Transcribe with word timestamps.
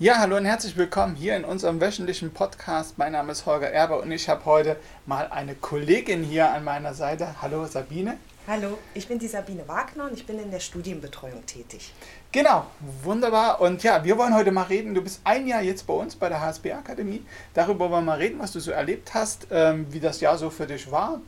Ja, 0.00 0.18
hallo 0.18 0.36
und 0.36 0.44
herzlich 0.44 0.76
willkommen 0.76 1.16
hier 1.16 1.36
in 1.36 1.44
unserem 1.44 1.80
wöchentlichen 1.80 2.30
Podcast. 2.30 2.98
Mein 2.98 3.10
Name 3.10 3.32
ist 3.32 3.46
Holger 3.46 3.68
Erber 3.68 4.00
und 4.00 4.12
ich 4.12 4.28
habe 4.28 4.44
heute 4.44 4.76
mal 5.06 5.26
eine 5.26 5.56
Kollegin 5.56 6.22
hier 6.22 6.52
an 6.52 6.62
meiner 6.62 6.94
Seite. 6.94 7.42
Hallo 7.42 7.66
Sabine. 7.66 8.16
Hallo, 8.46 8.78
ich 8.94 9.08
bin 9.08 9.18
die 9.18 9.26
Sabine 9.26 9.66
Wagner 9.66 10.04
und 10.04 10.12
ich 10.12 10.24
bin 10.24 10.38
in 10.38 10.52
der 10.52 10.60
Studienbetreuung 10.60 11.44
tätig. 11.46 11.92
Genau, 12.30 12.66
wunderbar. 13.02 13.60
Und 13.60 13.82
ja, 13.82 14.04
wir 14.04 14.16
wollen 14.16 14.36
heute 14.36 14.52
mal 14.52 14.66
reden. 14.66 14.94
Du 14.94 15.02
bist 15.02 15.20
ein 15.24 15.48
Jahr 15.48 15.62
jetzt 15.62 15.84
bei 15.84 15.94
uns 15.94 16.14
bei 16.14 16.28
der 16.28 16.42
HSB 16.42 16.74
Akademie. 16.74 17.24
Darüber 17.52 17.90
wollen 17.90 18.04
wir 18.04 18.12
mal 18.12 18.18
reden, 18.18 18.38
was 18.38 18.52
du 18.52 18.60
so 18.60 18.70
erlebt 18.70 19.14
hast, 19.14 19.48
ähm, 19.50 19.88
wie 19.90 19.98
das 19.98 20.20
Jahr 20.20 20.38
so 20.38 20.48
für 20.48 20.68
dich 20.68 20.92
war. 20.92 21.20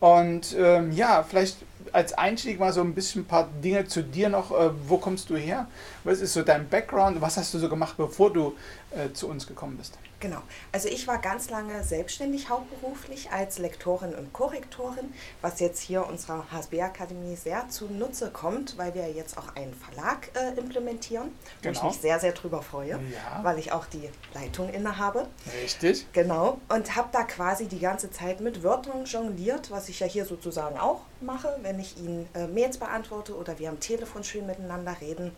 Und 0.00 0.54
ähm, 0.58 0.92
ja, 0.92 1.22
vielleicht 1.22 1.56
als 1.92 2.12
Einstieg 2.12 2.58
mal 2.58 2.72
so 2.72 2.80
ein 2.80 2.94
bisschen 2.94 3.22
ein 3.22 3.26
paar 3.26 3.48
Dinge 3.62 3.86
zu 3.86 4.02
dir 4.02 4.28
noch. 4.28 4.50
Äh, 4.50 4.70
wo 4.88 4.98
kommst 4.98 5.30
du 5.30 5.36
her? 5.36 5.68
Was 6.04 6.20
ist 6.20 6.32
so 6.32 6.42
dein 6.42 6.68
Background? 6.68 7.20
Was 7.20 7.36
hast 7.36 7.54
du 7.54 7.58
so 7.58 7.68
gemacht, 7.68 7.96
bevor 7.96 8.32
du 8.32 8.54
äh, 8.90 9.12
zu 9.12 9.28
uns 9.28 9.46
gekommen 9.46 9.76
bist? 9.76 9.98
Genau. 10.24 10.40
Also 10.72 10.88
ich 10.88 11.06
war 11.06 11.18
ganz 11.18 11.50
lange 11.50 11.84
selbstständig 11.84 12.48
hauptberuflich 12.48 13.30
als 13.30 13.58
Lektorin 13.58 14.14
und 14.14 14.32
Korrektorin, 14.32 15.12
was 15.42 15.60
jetzt 15.60 15.80
hier 15.82 16.06
unserer 16.06 16.50
HSB-Akademie 16.50 17.36
sehr 17.36 17.68
zunutze 17.68 18.30
kommt, 18.30 18.78
weil 18.78 18.94
wir 18.94 19.06
jetzt 19.12 19.36
auch 19.36 19.54
einen 19.54 19.74
Verlag 19.74 20.30
äh, 20.34 20.58
implementieren, 20.58 21.26
wo 21.62 21.68
ich 21.68 21.76
Genau. 21.78 21.88
mich 21.90 21.98
sehr, 22.00 22.18
sehr 22.20 22.32
drüber 22.32 22.62
freue, 22.62 22.92
Ja. 23.12 23.40
weil 23.42 23.58
ich 23.58 23.72
auch 23.72 23.84
die 23.84 24.08
Leitung 24.32 24.70
innehabe. 24.72 25.26
Richtig. 25.62 26.06
Genau. 26.14 26.58
Und 26.70 26.96
habe 26.96 27.08
da 27.12 27.24
quasi 27.24 27.66
die 27.66 27.80
ganze 27.80 28.10
Zeit 28.10 28.40
mit 28.40 28.62
Wörtern 28.62 29.04
jongliert, 29.04 29.70
was 29.70 29.90
ich 29.90 30.00
ja 30.00 30.06
hier 30.06 30.24
sozusagen 30.24 30.78
auch 30.78 31.02
mache, 31.20 31.54
wenn 31.60 31.78
ich 31.78 31.98
Ihnen 31.98 32.26
äh, 32.34 32.46
Mails 32.46 32.78
beantworte 32.78 33.36
oder 33.36 33.58
wir 33.58 33.68
am 33.68 33.78
Telefon 33.78 34.24
schön 34.24 34.46
miteinander 34.46 34.96
reden. 35.02 35.32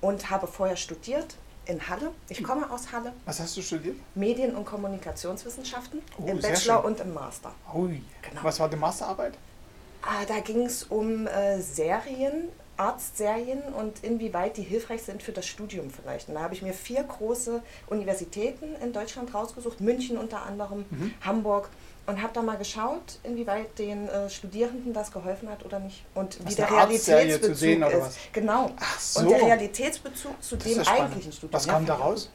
Und 0.00 0.30
habe 0.30 0.46
vorher 0.46 0.76
studiert 0.76 1.36
in 1.70 1.88
Halle. 1.88 2.10
Ich 2.28 2.42
komme 2.42 2.70
aus 2.70 2.92
Halle. 2.92 3.12
Was 3.24 3.40
hast 3.40 3.56
du 3.56 3.62
studiert? 3.62 3.96
Medien- 4.14 4.54
und 4.56 4.64
Kommunikationswissenschaften 4.64 6.00
Oh, 6.18 6.26
im 6.26 6.40
Bachelor 6.40 6.76
schön. 6.82 6.84
und 6.92 7.00
im 7.00 7.14
Master. 7.14 7.52
Ui. 7.74 8.02
Genau. 8.22 8.40
Was 8.42 8.60
war 8.60 8.68
die 8.68 8.76
Masterarbeit? 8.76 9.34
Ah, 10.02 10.24
da 10.26 10.40
ging 10.40 10.64
es 10.64 10.84
um 10.84 11.26
äh, 11.26 11.60
Serien, 11.60 12.48
Arztserien 12.76 13.62
und 13.78 14.02
inwieweit 14.02 14.56
die 14.56 14.62
hilfreich 14.62 15.02
sind 15.02 15.22
für 15.22 15.32
das 15.32 15.46
Studium 15.46 15.90
vielleicht. 15.90 16.28
Und 16.28 16.34
da 16.36 16.40
habe 16.40 16.54
ich 16.54 16.62
mir 16.62 16.72
vier 16.72 17.02
große 17.04 17.62
Universitäten 17.88 18.74
in 18.82 18.92
Deutschland 18.94 19.34
rausgesucht, 19.34 19.80
München 19.80 20.16
unter 20.16 20.42
anderem, 20.42 20.86
Mhm. 20.90 21.14
Hamburg. 21.20 21.68
Und 22.10 22.20
habe 22.22 22.32
da 22.34 22.42
mal 22.42 22.56
geschaut, 22.58 23.18
inwieweit 23.22 23.78
den 23.78 24.08
äh, 24.08 24.28
Studierenden 24.28 24.92
das 24.92 25.12
geholfen 25.12 25.48
hat 25.48 25.64
oder 25.64 25.78
nicht. 25.78 26.04
Und 26.14 26.38
Was, 26.44 26.50
wie 26.52 26.54
der 26.56 26.70
Realitätsbezug 26.70 27.42
zu 27.44 27.54
sehen 27.54 27.84
oder 27.84 27.92
ist. 27.92 28.00
was? 28.06 28.16
Genau. 28.32 28.70
So. 28.98 29.20
Und 29.20 29.30
der 29.30 29.42
Realitätsbezug 29.42 30.42
zu 30.42 30.56
Das 30.56 30.64
dem 30.72 30.86
eigentlichen 30.86 31.32
Studium. 31.32 31.52
Was 31.52 31.68
kam 31.68 31.86
da 31.86 31.94
raus? 31.94 32.30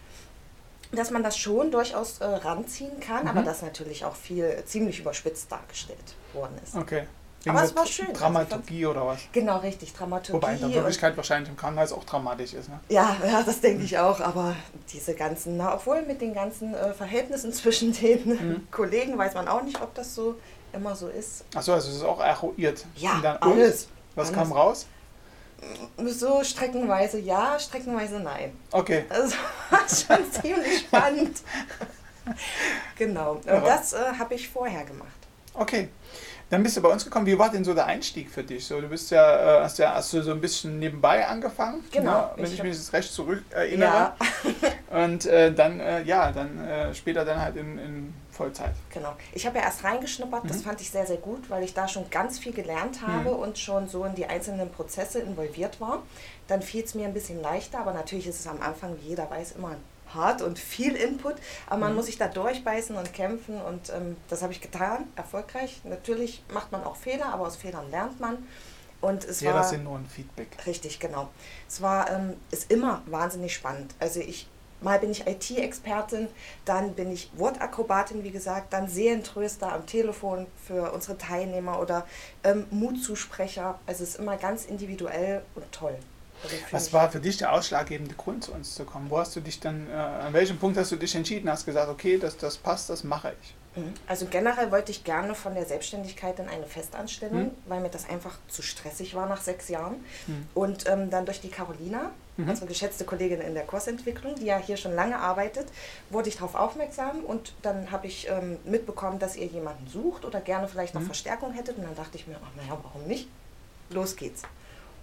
Dass 0.91 1.11
man 1.11 1.23
das 1.23 1.37
schon 1.37 1.71
durchaus 1.71 2.19
äh, 2.19 2.25
ranziehen 2.25 2.99
kann, 3.01 3.23
Mhm. 3.23 3.29
aber 3.29 3.41
das 3.43 3.61
natürlich 3.61 4.05
auch 4.05 4.15
viel 4.15 4.63
ziemlich 4.65 4.99
überspitzt 4.99 5.51
dargestellt 5.51 6.15
worden 6.33 6.53
ist. 6.63 6.75
Okay. 6.75 7.03
Aber 7.47 7.63
es 7.63 7.75
war 7.75 7.85
schön. 7.85 8.07
Also 8.07 8.19
Dramaturgie 8.19 8.85
oder 8.85 9.05
was? 9.07 9.19
Genau, 9.31 9.57
richtig, 9.57 9.93
Dramaturgie. 9.93 10.33
Wobei 10.33 10.53
in 10.55 10.61
der 10.61 10.73
Wirklichkeit 10.73 11.15
wahrscheinlich 11.15 11.49
im 11.49 11.57
Krankenhaus 11.57 11.91
auch 11.91 12.03
dramatisch 12.03 12.53
ist. 12.53 12.69
Ne? 12.69 12.79
Ja, 12.89 13.15
ja, 13.25 13.43
das 13.43 13.61
denke 13.61 13.83
ich 13.83 13.97
auch, 13.97 14.19
aber 14.19 14.55
diese 14.91 15.13
ganzen, 15.13 15.57
na, 15.57 15.75
obwohl 15.75 16.01
mit 16.01 16.21
den 16.21 16.33
ganzen 16.33 16.73
äh, 16.73 16.93
Verhältnissen 16.93 17.53
zwischen 17.53 17.93
den 17.93 18.15
Mhm. 18.25 18.67
Kollegen 18.71 19.17
weiß 19.17 19.33
man 19.35 19.47
auch 19.47 19.61
nicht, 19.61 19.81
ob 19.81 19.93
das 19.93 20.15
so 20.15 20.35
immer 20.73 20.95
so 20.95 21.07
ist. 21.07 21.45
Achso, 21.53 21.73
also 21.73 21.89
es 21.89 21.97
ist 21.97 22.03
auch 22.03 22.19
eruiert. 22.19 22.85
Ja, 22.95 23.19
dann, 23.21 23.37
alles. 23.37 23.87
Was 24.15 24.27
alles. 24.27 24.37
kam 24.37 24.51
raus? 24.51 24.87
So 26.05 26.43
streckenweise 26.43 27.19
ja, 27.19 27.57
streckenweise 27.59 28.19
nein. 28.19 28.57
Okay. 28.71 29.05
Also 29.09 29.35
war 29.69 29.79
schon 29.87 30.31
ziemlich 30.31 30.79
spannend. 30.79 31.37
genau, 32.97 33.33
und 33.33 33.45
das 33.45 33.93
äh, 33.93 33.97
habe 34.19 34.33
ich 34.33 34.49
vorher 34.49 34.83
gemacht. 34.83 35.09
Okay. 35.53 35.89
Dann 36.55 36.63
bist 36.63 36.77
du 36.77 36.81
bei 36.81 36.87
uns 36.87 37.03
gekommen. 37.03 37.25
Wie 37.25 37.37
war 37.37 37.51
denn 37.51 37.65
so 37.65 37.73
der 37.73 37.85
Einstieg 37.85 38.29
für 38.31 38.41
dich? 38.41 38.65
So, 38.65 38.79
du 38.79 38.87
bist 38.87 39.11
ja, 39.11 39.57
äh, 39.59 39.63
hast 39.63 39.77
ja 39.77 39.93
hast 39.93 40.13
du 40.13 40.21
so 40.21 40.31
ein 40.31 40.39
bisschen 40.39 40.79
nebenbei 40.79 41.27
angefangen. 41.27 41.83
Genau. 41.91 42.11
Ne? 42.21 42.29
Wenn 42.37 42.45
Ich 42.45 42.53
ich, 42.53 42.63
mich 42.63 42.73
jetzt 42.77 42.93
recht 42.93 43.11
zurück 43.11 43.43
erinnere. 43.49 43.89
Ja, 43.89 44.15
Und 45.03 45.25
äh, 45.25 45.53
dann, 45.53 45.81
äh, 45.81 46.03
ja, 46.03 46.31
dann 46.31 46.57
äh, 46.65 46.95
später 46.95 47.25
dann 47.25 47.41
halt 47.41 47.57
in, 47.57 47.77
in 47.77 48.13
Vollzeit. 48.31 48.71
genau. 48.89 49.17
Ich 49.33 49.45
habe 49.45 49.57
ja 49.57 49.65
erst 49.65 49.83
reingeschnuppert, 49.83 50.49
das 50.49 50.59
Mhm. 50.59 50.61
fand 50.61 50.79
ich 50.79 50.89
sehr, 50.91 51.05
sehr 51.05 51.17
gut, 51.17 51.49
weil 51.49 51.61
ich 51.65 51.73
da 51.73 51.89
schon 51.89 52.09
ganz 52.09 52.39
viel 52.39 52.53
gelernt 52.53 53.05
habe 53.05 53.31
und 53.31 53.57
schon 53.59 53.89
so 53.89 54.05
in 54.05 54.15
die 54.15 54.25
einzelnen 54.25 54.69
Prozesse 54.71 55.19
involviert 55.19 55.81
war. 55.81 56.03
Dann 56.47 56.61
fiel 56.61 56.85
es 56.85 56.95
mir 56.95 57.05
ein 57.05 57.13
bisschen 57.13 57.41
leichter, 57.41 57.79
aber 57.79 57.91
natürlich 57.91 58.27
ist 58.27 58.39
es 58.39 58.47
am 58.47 58.61
Anfang, 58.61 58.95
wie 59.03 59.09
jeder 59.09 59.29
weiß, 59.29 59.53
immer 59.57 59.75
hart 60.13 60.41
und 60.41 60.59
viel 60.59 60.95
Input, 60.95 61.35
aber 61.67 61.79
man 61.81 61.89
Mhm. 61.91 61.95
muss 61.97 62.05
sich 62.07 62.17
da 62.17 62.27
durchbeißen 62.27 62.95
und 62.95 63.13
kämpfen 63.13 63.61
und 63.61 63.89
ähm, 63.89 64.17
das 64.29 64.41
habe 64.43 64.53
ich 64.53 64.61
getan, 64.61 65.07
erfolgreich. 65.15 65.81
Natürlich 65.83 66.43
macht 66.53 66.71
man 66.71 66.83
auch 66.83 66.95
Fehler, 66.95 67.33
aber 67.33 67.47
aus 67.47 67.55
Fehlern 67.55 67.89
lernt 67.91 68.19
man. 68.19 68.37
Und 69.01 69.23
es 69.25 69.41
Ja, 69.41 69.53
war 69.53 69.63
sind 69.63 69.83
nur 69.83 69.97
ein 69.97 70.05
Feedback. 70.07 70.47
Richtig, 70.65 70.99
genau. 70.99 71.29
Es 71.67 71.81
war, 71.81 72.09
ähm, 72.09 72.33
ist 72.51 72.71
immer 72.71 73.01
wahnsinnig 73.05 73.53
spannend. 73.53 73.93
Also 73.99 74.19
ich, 74.19 74.47
mal 74.81 74.97
bin 74.99 75.11
ich 75.11 75.27
IT-Expertin, 75.27 76.27
dann 76.63 76.93
bin 76.93 77.11
ich 77.11 77.29
Wortakrobatin, 77.35 78.23
wie 78.23 78.31
gesagt, 78.31 78.73
dann 78.73 78.87
Seelentröster 78.87 79.71
am 79.73 79.85
Telefon 79.85 80.47
für 80.65 80.91
unsere 80.91 81.17
Teilnehmer 81.17 81.79
oder 81.79 82.07
ähm, 82.43 82.65
Mutzusprecher. 82.71 83.79
Also 83.85 84.03
es 84.03 84.11
ist 84.11 84.19
immer 84.19 84.37
ganz 84.37 84.65
individuell 84.65 85.43
und 85.55 85.71
toll. 85.71 85.97
Was 86.71 86.93
war 86.93 87.09
für 87.11 87.19
dich 87.19 87.37
der 87.37 87.53
ausschlaggebende 87.53 88.15
Grund, 88.15 88.43
zu 88.43 88.51
uns 88.53 88.75
zu 88.75 88.83
kommen? 88.85 89.09
Wo 89.09 89.17
hast 89.17 89.35
du 89.35 89.39
dich 89.41 89.59
dann, 89.59 89.89
äh, 89.89 89.93
an 89.93 90.33
welchem 90.33 90.57
Punkt 90.57 90.77
hast 90.77 90.91
du 90.91 90.95
dich 90.95 91.15
entschieden? 91.15 91.49
Hast 91.49 91.65
gesagt, 91.65 91.89
okay, 91.89 92.17
das, 92.17 92.37
das 92.37 92.57
passt, 92.57 92.89
das 92.89 93.03
mache 93.03 93.33
ich. 93.41 93.53
Mhm. 93.81 93.93
Also 94.07 94.25
generell 94.27 94.71
wollte 94.71 94.91
ich 94.91 95.03
gerne 95.03 95.35
von 95.35 95.53
der 95.53 95.65
Selbstständigkeit 95.65 96.39
in 96.39 96.47
eine 96.47 96.65
Festanstellung, 96.65 97.43
Mhm. 97.45 97.51
weil 97.67 97.81
mir 97.81 97.89
das 97.89 98.07
einfach 98.09 98.37
zu 98.47 98.61
stressig 98.61 99.15
war 99.15 99.27
nach 99.27 99.41
sechs 99.41 99.67
Jahren. 99.69 99.95
Mhm. 100.27 100.47
Und 100.53 100.87
ähm, 100.89 101.09
dann 101.09 101.25
durch 101.25 101.41
die 101.41 101.49
Carolina, 101.49 102.11
Mhm. 102.37 102.49
unsere 102.49 102.67
geschätzte 102.67 103.05
Kollegin 103.05 103.39
in 103.41 103.53
der 103.53 103.63
Kursentwicklung, 103.63 104.35
die 104.35 104.45
ja 104.45 104.57
hier 104.57 104.75
schon 104.77 104.93
lange 104.93 105.17
arbeitet, 105.17 105.67
wurde 106.09 106.27
ich 106.29 106.35
darauf 106.35 106.53
aufmerksam 106.55 107.21
und 107.23 107.53
dann 107.61 107.91
habe 107.91 108.07
ich 108.07 108.27
ähm, 108.29 108.57
mitbekommen, 108.65 109.19
dass 109.19 109.35
ihr 109.37 109.45
jemanden 109.47 109.87
sucht 109.87 110.25
oder 110.25 110.41
gerne 110.41 110.67
vielleicht 110.67 110.93
noch 110.93 111.01
Mhm. 111.01 111.05
Verstärkung 111.07 111.53
hättet. 111.53 111.77
Und 111.77 111.83
dann 111.85 111.95
dachte 111.95 112.17
ich 112.17 112.27
mir, 112.27 112.35
ach 112.43 112.55
naja, 112.61 112.77
warum 112.83 113.07
nicht? 113.07 113.27
Los 113.89 114.15
geht's. 114.15 114.41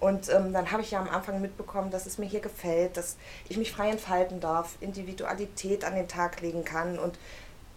Und 0.03 0.29
ähm, 0.31 0.53
dann 0.53 0.73
habe 0.73 0.83
ich 0.83 0.91
ja 0.91 1.01
am 1.01 1.09
Anfang 1.09 1.41
mitbekommen, 1.41 1.93
dass 1.93 2.07
es 2.07 2.19
mir 2.19 2.27
hier 2.27 2.41
gefällt, 2.41 2.97
dass 2.97 3.17
ich 3.49 3.57
mich 3.57 3.71
frei 3.71 3.89
entfalten 3.89 4.41
darf, 4.41 4.75
Individualität 4.81 5.85
an 5.85 5.95
den 5.95 6.09
Tag 6.09 6.41
legen 6.41 6.65
kann 6.65 6.99
und 6.99 7.17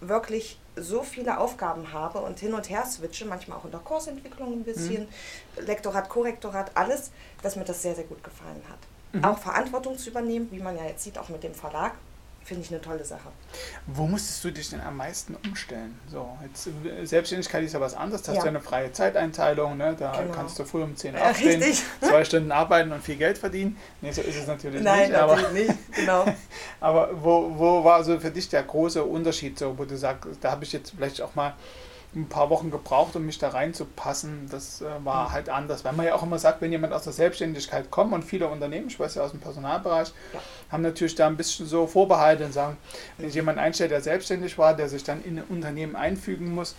wirklich 0.02 0.60
so 0.76 1.04
viele 1.04 1.38
Aufgaben 1.40 1.94
habe 1.94 2.22
und 2.22 2.40
hin 2.40 2.56
und 2.56 2.68
her 2.68 2.84
switche, 2.84 3.26
manchmal 3.26 3.60
auch 3.60 3.66
in 3.66 3.70
der 3.70 3.80
Kursentwicklung 3.80 4.54
ein 4.54 4.64
bisschen, 4.64 5.08
Lektorat, 5.56 6.10
Korrektorat, 6.10 6.72
alles, 6.74 7.12
dass 7.44 7.58
mir 7.58 7.64
das 7.64 7.84
sehr, 7.84 7.94
sehr 7.94 8.06
gut 8.06 8.24
gefallen 8.24 8.64
hat. 8.72 8.80
Mhm. 9.14 9.24
Auch 9.24 9.38
Verantwortung 9.38 9.96
zu 9.96 10.10
übernehmen, 10.10 10.48
wie 10.50 10.60
man 10.60 10.76
ja 10.76 10.86
jetzt 10.86 11.04
sieht, 11.04 11.20
auch 11.20 11.30
mit 11.30 11.44
dem 11.44 11.54
Verlag, 11.54 11.94
finde 12.46 12.62
ich 12.64 12.70
eine 12.72 12.80
tolle 12.80 13.04
Sache. 13.04 13.30
Wo 13.88 14.06
musstest 14.06 14.44
du 14.44 14.52
dich 14.52 14.70
denn 14.70 14.80
am 14.80 14.96
meisten 14.98 15.36
umstellen? 15.48 16.00
So, 16.12 16.38
jetzt, 16.48 16.68
äh, 16.68 17.04
Selbstständigkeit 17.06 17.64
ist 17.64 17.74
ja 17.74 17.82
was 17.82 17.96
anderes, 17.96 18.22
da 18.22 18.30
hast 18.32 18.36
Ja. 18.38 18.42
du 18.44 18.46
ja 18.48 18.52
eine 18.52 18.62
freie 18.62 18.92
Zeiteinteilung, 18.92 19.76
ne? 19.78 19.96
da 19.98 20.12
Genau. 20.22 20.32
kannst 20.32 20.60
du 20.60 20.64
früh 20.64 20.84
um 20.84 20.96
10 20.96 21.16
Ja, 21.16 21.32
aufstehen, 21.32 21.62
richtig. 21.62 21.84
zwei 22.02 22.24
Stunden 22.24 22.52
arbeiten 22.52 22.92
und 22.92 23.04
viel 23.04 23.16
Geld 23.16 23.38
verdienen. 23.40 23.76
Nee, 24.02 24.12
so 24.12 24.22
ist 24.22 24.36
es 24.38 24.46
natürlich 24.48 24.82
Nein, 24.84 25.10
nicht, 25.10 25.16
aber, 25.20 25.36
natürlich 25.38 25.70
nicht, 25.70 25.96
genau. 25.96 26.26
aber 26.80 27.10
wo, 27.14 27.52
wo 27.58 27.84
war 27.84 28.04
so 28.04 28.20
für 28.20 28.30
dich 28.32 28.48
der 28.48 28.62
große 28.64 29.04
Unterschied, 29.04 29.58
so, 29.58 29.76
wo 29.78 29.86
du 29.86 29.98
sagst, 29.98 30.30
da 30.42 30.52
habe 30.52 30.64
ich 30.64 30.72
jetzt 30.72 30.92
vielleicht 30.96 31.22
auch 31.22 31.34
mal 31.34 31.54
ein 32.16 32.30
paar 32.30 32.50
Wochen 32.50 32.72
gebraucht, 32.72 33.16
um 33.16 33.26
mich 33.26 33.38
da 33.38 33.50
reinzupassen. 33.50 34.48
Das 34.50 34.82
äh, 34.82 34.86
war 35.04 35.32
halt 35.32 35.50
anders, 35.50 35.84
weil 35.84 35.94
man 35.94 36.06
ja 36.06 36.16
auch 36.16 36.24
immer 36.24 36.40
sagt, 36.40 36.62
wenn 36.62 36.72
jemand 36.72 36.94
aus 36.94 37.04
der 37.04 37.14
Selbstständigkeit 37.14 37.92
kommt 37.92 38.14
und 38.14 38.24
viele 38.24 38.48
Unternehmen, 38.48 38.88
ich 38.88 39.00
weiß 39.00 39.16
ja 39.16 39.24
aus 39.24 39.32
dem 39.32 39.40
Personalbereich, 39.40 40.14
haben 40.72 40.84
natürlich 40.84 41.16
da 41.16 41.28
ein 41.28 41.38
bisschen 41.38 41.66
so 41.66 41.88
Vorbehalte 41.88 42.46
und 42.46 42.54
sagen, 42.54 42.78
wenn 43.18 43.28
ich 43.28 43.36
jemanden 43.36 43.60
einstellt, 43.60 43.92
der 43.92 44.02
selbstständig 44.02 44.58
war, 44.58 44.76
der 44.76 44.90
sich 44.90 45.04
dann 45.04 45.24
in 45.24 45.40
ein 45.40 45.46
Unternehmen 45.46 45.96
einfügen 45.96 46.54
muss, 46.54 46.76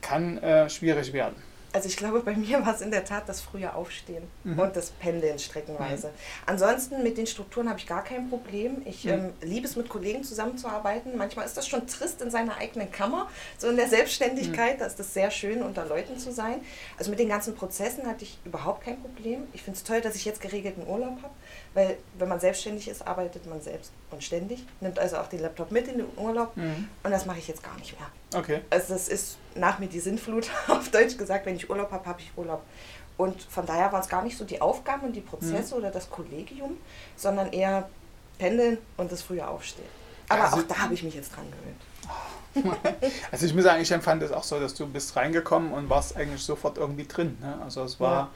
kann 0.00 0.38
äh, 0.38 0.70
schwierig 0.70 1.12
werden. 1.12 1.34
Also 1.72 1.86
ich 1.88 1.96
glaube, 1.98 2.20
bei 2.20 2.34
mir 2.34 2.64
war 2.64 2.74
es 2.74 2.80
in 2.80 2.90
der 2.90 3.04
Tat 3.04 3.28
das 3.28 3.40
frühe 3.42 3.74
Aufstehen 3.74 4.22
Mhm. 4.44 4.58
und 4.58 4.74
das 4.76 4.90
Pendeln 4.90 5.38
streckenweise. 5.38 6.10
Ansonsten 6.46 7.02
mit 7.02 7.18
den 7.18 7.26
Strukturen 7.26 7.68
habe 7.68 7.78
ich 7.78 7.86
gar 7.86 8.02
kein 8.02 8.30
Problem. 8.30 8.80
Ich 8.86 9.04
Mhm. 9.04 9.10
ähm, 9.10 9.32
liebe 9.42 9.66
es, 9.66 9.76
mit 9.76 9.88
Kollegen 9.88 10.24
zusammenzuarbeiten. 10.24 11.16
Manchmal 11.18 11.44
ist 11.44 11.56
das 11.58 11.68
schon 11.68 11.86
trist 11.86 12.22
in 12.22 12.30
seiner 12.30 12.56
eigenen 12.56 12.90
Kammer, 12.90 13.28
so 13.58 13.68
in 13.68 13.76
der 13.76 13.86
Selbstständigkeit. 13.88 14.76
Mhm. 14.76 14.78
Da 14.80 14.86
ist 14.86 14.98
es 14.98 15.12
sehr 15.12 15.30
schön, 15.30 15.62
unter 15.62 15.84
Leuten 15.84 16.18
zu 16.18 16.32
sein. 16.32 16.60
Also 16.96 17.10
mit 17.10 17.18
den 17.18 17.28
ganzen 17.28 17.54
Prozessen 17.54 18.06
hatte 18.06 18.24
ich 18.24 18.38
überhaupt 18.46 18.84
kein 18.84 19.00
Problem. 19.00 19.46
Ich 19.52 19.62
finde 19.62 19.76
es 19.76 19.84
toll, 19.84 20.00
dass 20.00 20.14
ich 20.16 20.24
jetzt 20.24 20.40
geregelten 20.40 20.86
Urlaub 20.86 21.18
habe, 21.22 21.34
weil 21.74 21.98
wenn 22.18 22.28
man 22.28 22.40
selbstständig 22.40 22.88
ist, 22.88 23.06
arbeitet 23.06 23.46
man 23.46 23.60
selbst 23.60 23.92
und 24.10 24.24
ständig. 24.24 24.64
Nimmt 24.80 24.98
also 24.98 25.18
auch 25.18 25.26
den 25.28 25.40
Laptop 25.40 25.70
mit 25.70 25.86
in 25.86 25.98
den 25.98 26.06
Urlaub 26.16 26.56
Mhm. 26.56 26.88
und 27.02 27.10
das 27.10 27.26
mache 27.26 27.38
ich 27.38 27.46
jetzt 27.48 27.62
gar 27.62 27.76
nicht 27.76 27.98
mehr. 27.98 28.08
Okay. 28.34 28.60
Also 28.70 28.92
das 28.94 29.08
ist 29.08 29.36
nach 29.54 29.78
mir 29.78 29.86
die 29.88 30.00
Sinnflut, 30.00 30.50
auf 30.68 30.90
Deutsch 30.90 31.16
gesagt, 31.16 31.46
wenn 31.46 31.56
ich 31.56 31.68
Urlaub 31.70 31.90
habe, 31.90 32.04
habe 32.06 32.20
ich 32.20 32.30
Urlaub. 32.36 32.62
Und 33.16 33.42
von 33.42 33.66
daher 33.66 33.90
waren 33.92 34.00
es 34.00 34.08
gar 34.08 34.22
nicht 34.22 34.36
so 34.38 34.44
die 34.44 34.60
Aufgaben 34.60 35.06
und 35.06 35.12
die 35.12 35.20
Prozesse 35.20 35.74
oder 35.74 35.90
das 35.90 36.08
Kollegium, 36.08 36.76
sondern 37.16 37.52
eher 37.52 37.88
Pendeln 38.38 38.78
und 38.96 39.10
das 39.10 39.22
frühe 39.22 39.46
Aufstehen. 39.46 39.88
Aber 40.28 40.44
Also- 40.44 40.56
auch 40.58 40.62
da 40.68 40.78
habe 40.78 40.94
ich 40.94 41.02
mich 41.02 41.14
jetzt 41.14 41.30
dran 41.34 41.46
gewöhnt. 41.50 41.80
Also 43.30 43.46
ich 43.46 43.54
muss 43.54 43.64
sagen, 43.64 43.80
ich 43.82 43.90
empfand 43.92 44.22
es 44.22 44.32
auch 44.32 44.42
so, 44.42 44.58
dass 44.58 44.74
du 44.74 44.86
bist 44.86 45.14
reingekommen 45.16 45.72
und 45.72 45.88
warst 45.90 46.16
eigentlich 46.16 46.42
sofort 46.42 46.76
irgendwie 46.78 47.06
drin. 47.06 47.36
Ne? 47.40 47.58
Also 47.62 47.82
es 47.84 48.00
war, 48.00 48.12
Ja. 48.12 48.30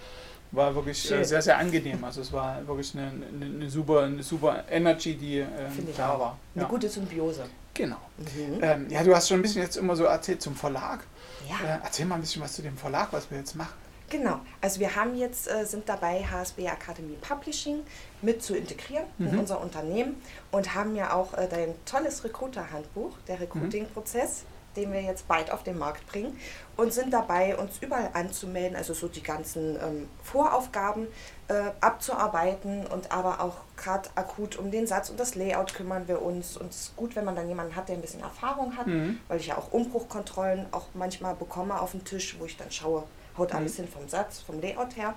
War 0.53 0.75
wirklich 0.75 1.05
äh, 1.05 1.09
Schön. 1.09 1.25
sehr, 1.25 1.43
sehr 1.43 1.59
angenehm. 1.59 2.05
Also 2.05 2.21
es 2.21 2.33
war 2.33 2.67
wirklich 2.67 2.95
eine, 2.95 3.11
eine, 3.11 3.45
eine 3.47 3.71
super, 3.71 4.03
eine 4.05 4.23
super 4.23 4.65
Energy, 4.71 5.15
die 5.17 5.39
ähm, 5.39 5.49
da 5.97 6.11
auch. 6.15 6.19
war. 6.21 6.39
Eine 6.55 6.65
Ja. 6.65 6.69
gute 6.69 6.89
Symbiose. 6.89 7.45
Genau. 7.75 7.97
Mhm. 8.19 8.59
Ähm, 8.63 8.87
ja, 8.91 9.03
du 9.03 9.15
hast 9.15 9.29
schon 9.29 9.39
ein 9.39 9.43
bisschen 9.43 9.63
jetzt 9.63 9.77
immer 9.77 9.97
so 9.97 10.05
erzählt 10.05 10.43
zum 10.43 10.55
Verlag. 10.55 11.01
Ja. 11.49 11.77
Äh, 11.77 11.79
erzähl 11.83 12.07
mal 12.07 12.17
ein 12.17 12.21
bisschen 12.21 12.43
was 12.43 12.53
zu 12.53 12.63
dem 12.63 12.77
Verlag, 12.77 13.09
was 13.13 13.31
wir 13.31 13.39
jetzt 13.39 13.57
machen. 13.57 13.75
Genau, 14.11 14.41
also 14.61 14.79
wir 14.79 14.95
haben 14.95 15.17
jetzt, 15.17 15.51
äh, 15.51 15.65
sind 15.65 15.89
dabei, 15.89 16.23
HSB 16.23 16.67
Academy 16.67 17.17
Publishing 17.27 17.79
mit 18.21 18.43
zu 18.43 18.55
integrieren 18.55 19.05
in 19.19 19.33
Mhm. 19.33 19.39
unser 19.39 19.59
Unternehmen 19.59 20.17
und 20.51 20.75
haben 20.75 20.95
ja 20.97 21.15
auch 21.15 21.33
äh, 21.33 21.49
dein 21.49 21.75
tolles 21.87 22.23
Recruiter-Handbuch, 22.23 23.17
der 23.27 23.41
Recruiting-Prozess, 23.41 24.45
den 24.77 24.93
wir 24.93 25.01
jetzt 25.03 25.29
bald 25.29 25.51
auf 25.51 25.63
den 25.63 25.79
Markt 25.79 26.07
bringen 26.07 26.39
und 26.77 26.93
sind 26.93 27.13
dabei, 27.13 27.57
uns 27.57 27.79
überall 27.81 28.11
anzumelden, 28.15 28.77
also 28.77 28.95
so 28.95 29.09
die 29.09 29.23
ganzen 29.23 29.77
ähm, 29.77 30.09
Voraufgaben 30.23 31.07
äh, 31.49 31.71
abzuarbeiten 31.81 32.87
und 32.87 33.11
aber 33.13 33.41
auch 33.41 33.57
gerade 33.77 34.09
akut 34.15 34.57
um 34.57 34.71
den 34.71 34.87
Satz 34.87 35.11
und 35.11 35.19
das 35.21 35.35
Layout 35.35 35.75
kümmern 35.75 36.09
wir 36.09 36.23
uns 36.23 36.57
und 36.57 36.71
es 36.71 36.81
ist 36.83 36.97
gut, 36.97 37.17
wenn 37.17 37.25
man 37.25 37.37
dann 37.37 37.49
jemanden 37.49 37.77
hat, 37.77 37.89
der 37.89 37.97
ein 37.97 38.01
bisschen 38.03 38.21
Erfahrung 38.23 38.77
hat, 38.77 38.87
Mhm. 38.87 39.19
weil 39.29 39.39
ich 39.41 39.47
ja 39.49 39.57
auch 39.59 39.73
Umbruchkontrollen 39.73 40.67
auch 40.73 40.87
manchmal 40.95 41.35
bekomme 41.35 41.81
auf 41.81 41.93
den 41.93 42.05
Tisch, 42.05 42.37
wo 42.39 42.45
ich 42.47 42.57
dann 42.57 42.71
schaue, 42.71 43.05
haut 43.39 43.55
alles 43.55 43.77
hin 43.77 43.89
vom 43.89 44.09
Satz, 44.09 44.41
vom 44.41 44.61
Layout 44.61 44.97
her. 44.97 45.15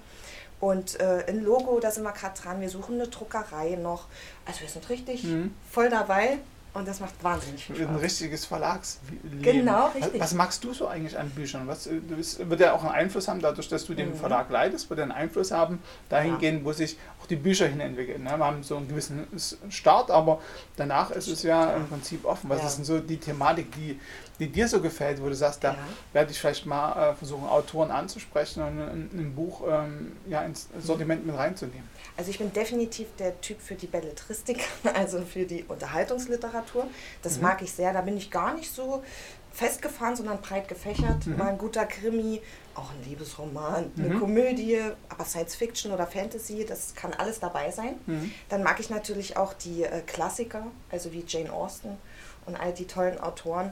Und 0.62 1.00
äh, 1.02 1.26
ein 1.28 1.44
Logo, 1.44 1.80
da 1.82 1.92
sind 1.92 2.04
wir 2.04 2.14
gerade 2.14 2.40
dran. 2.40 2.62
Wir 2.62 2.70
suchen 2.70 2.96
eine 2.96 3.10
Druckerei 3.10 3.76
noch. 3.76 4.06
Also 4.46 4.62
wir 4.62 4.70
sind 4.70 4.88
richtig 4.90 5.24
Mhm. 5.26 5.54
voll 5.70 5.90
dabei 5.90 6.38
und 6.76 6.88
das 6.88 7.00
macht 7.00 7.14
wahnsinnig 7.24 7.66
viel 7.66 7.76
Ein 7.82 7.88
Spaß. 7.90 8.02
richtiges 8.02 8.46
Verlagsleben. 8.46 9.42
Genau, 9.42 9.86
Was, 9.88 9.96
richtig. 9.96 10.22
was 10.22 10.34
magst 10.34 10.64
du 10.64 10.74
so 10.74 10.88
eigentlich 10.88 11.18
an 11.18 11.30
Büchern? 11.32 11.68
Was, 11.68 11.88
äh, 11.88 12.02
du 12.08 12.16
bist, 12.18 12.48
wird 12.50 12.60
ja 12.60 12.74
auch 12.74 12.84
einen 12.84 12.92
Einfluss 12.94 13.28
haben, 13.28 13.42
dadurch, 13.42 13.68
dass 13.70 13.86
du 13.86 13.94
den 13.94 14.10
Mhm. 14.10 14.16
Verlag 14.16 14.50
leitest, 14.50 14.90
wird 14.90 15.00
er 15.00 15.04
einen 15.04 15.12
Einfluss 15.14 15.52
haben, 15.52 15.80
dahingehend, 16.10 16.64
wo 16.66 16.72
sich 16.74 16.98
auch 17.22 17.26
die 17.28 17.38
Bücher 17.38 17.68
hin 17.68 17.80
entwickeln. 17.80 18.24
Ne? 18.24 18.32
Wir 18.38 18.46
haben 18.46 18.62
so 18.62 18.78
einen 18.78 18.88
gewissen 18.88 19.26
Start, 19.70 20.12
aber 20.12 20.42
danach 20.76 21.12
ist 21.12 21.28
es 21.28 21.44
ja 21.44 21.72
im 21.76 21.88
Prinzip 21.88 22.26
offen. 22.26 22.50
Was 22.50 22.62
Ja. 22.62 22.68
ist 22.68 22.78
denn 22.78 22.86
so 22.86 23.00
die 23.00 23.18
Thematik, 23.18 23.72
die, 23.74 24.00
die 24.40 24.48
dir 24.50 24.68
so 24.68 24.82
gefällt, 24.82 25.22
wo 25.22 25.28
du 25.30 25.36
sagst, 25.36 25.64
da 25.64 25.74
Ja. 25.74 25.78
werde 26.14 26.32
ich 26.32 26.40
vielleicht 26.40 26.66
mal 26.66 27.12
äh, 27.12 27.16
versuchen, 27.16 27.48
Autoren 27.48 27.92
anzusprechen 27.92 28.62
und 28.64 28.80
ein, 28.80 29.10
ein 29.14 29.36
Buch 29.36 29.64
ähm, 29.68 30.18
ja, 30.28 30.42
ins 30.44 30.68
Sortiment 30.82 31.26
mit 31.26 31.36
reinzunehmen? 31.36 31.88
Also 32.18 32.32
ich 32.32 32.38
bin 32.38 32.52
definitiv 32.54 33.08
der 33.18 33.40
Typ 33.42 33.62
für 33.62 33.76
die 33.76 33.88
Belletristik, 33.88 34.64
also 34.94 35.22
für 35.22 35.46
die 35.46 35.64
Unterhaltungsliteratur. 35.64 36.88
Das 37.22 37.38
Mhm. 37.38 37.44
mag 37.44 37.62
ich 37.62 37.72
sehr. 37.72 37.94
Da 37.94 38.02
bin 38.02 38.18
ich 38.18 38.32
gar 38.32 38.54
nicht 38.54 38.72
so 38.74 39.04
festgefahren, 39.52 40.16
sondern 40.18 40.42
breit 40.42 40.68
gefächert. 40.68 41.26
Mhm. 41.28 41.38
Mal 41.38 41.48
ein 41.48 41.58
guter 41.58 41.86
Krimi, 41.86 42.42
auch 42.76 42.92
ein 42.92 43.02
Liebesroman, 43.10 43.90
eine 43.98 44.10
Mhm. 44.10 44.20
Komödie, 44.20 44.82
aber 45.08 45.24
Science 45.24 45.56
Fiction 45.56 45.94
oder 45.94 46.06
Fantasy, 46.08 46.66
das 46.66 46.94
kann 46.94 47.14
alles 47.14 47.40
dabei 47.40 47.72
sein. 47.72 47.96
Mhm. 48.06 48.32
Dann 48.50 48.64
mag 48.64 48.80
ich 48.82 48.90
natürlich 48.90 49.38
auch 49.38 49.54
die 49.54 49.84
äh, 49.84 50.02
Klassiker, 50.06 50.68
also 50.92 51.14
wie 51.14 51.24
Jane 51.26 51.52
Austen 51.54 51.98
und 52.46 52.56
all 52.56 52.74
die 52.74 52.86
tollen 52.88 53.20
Autoren. 53.20 53.72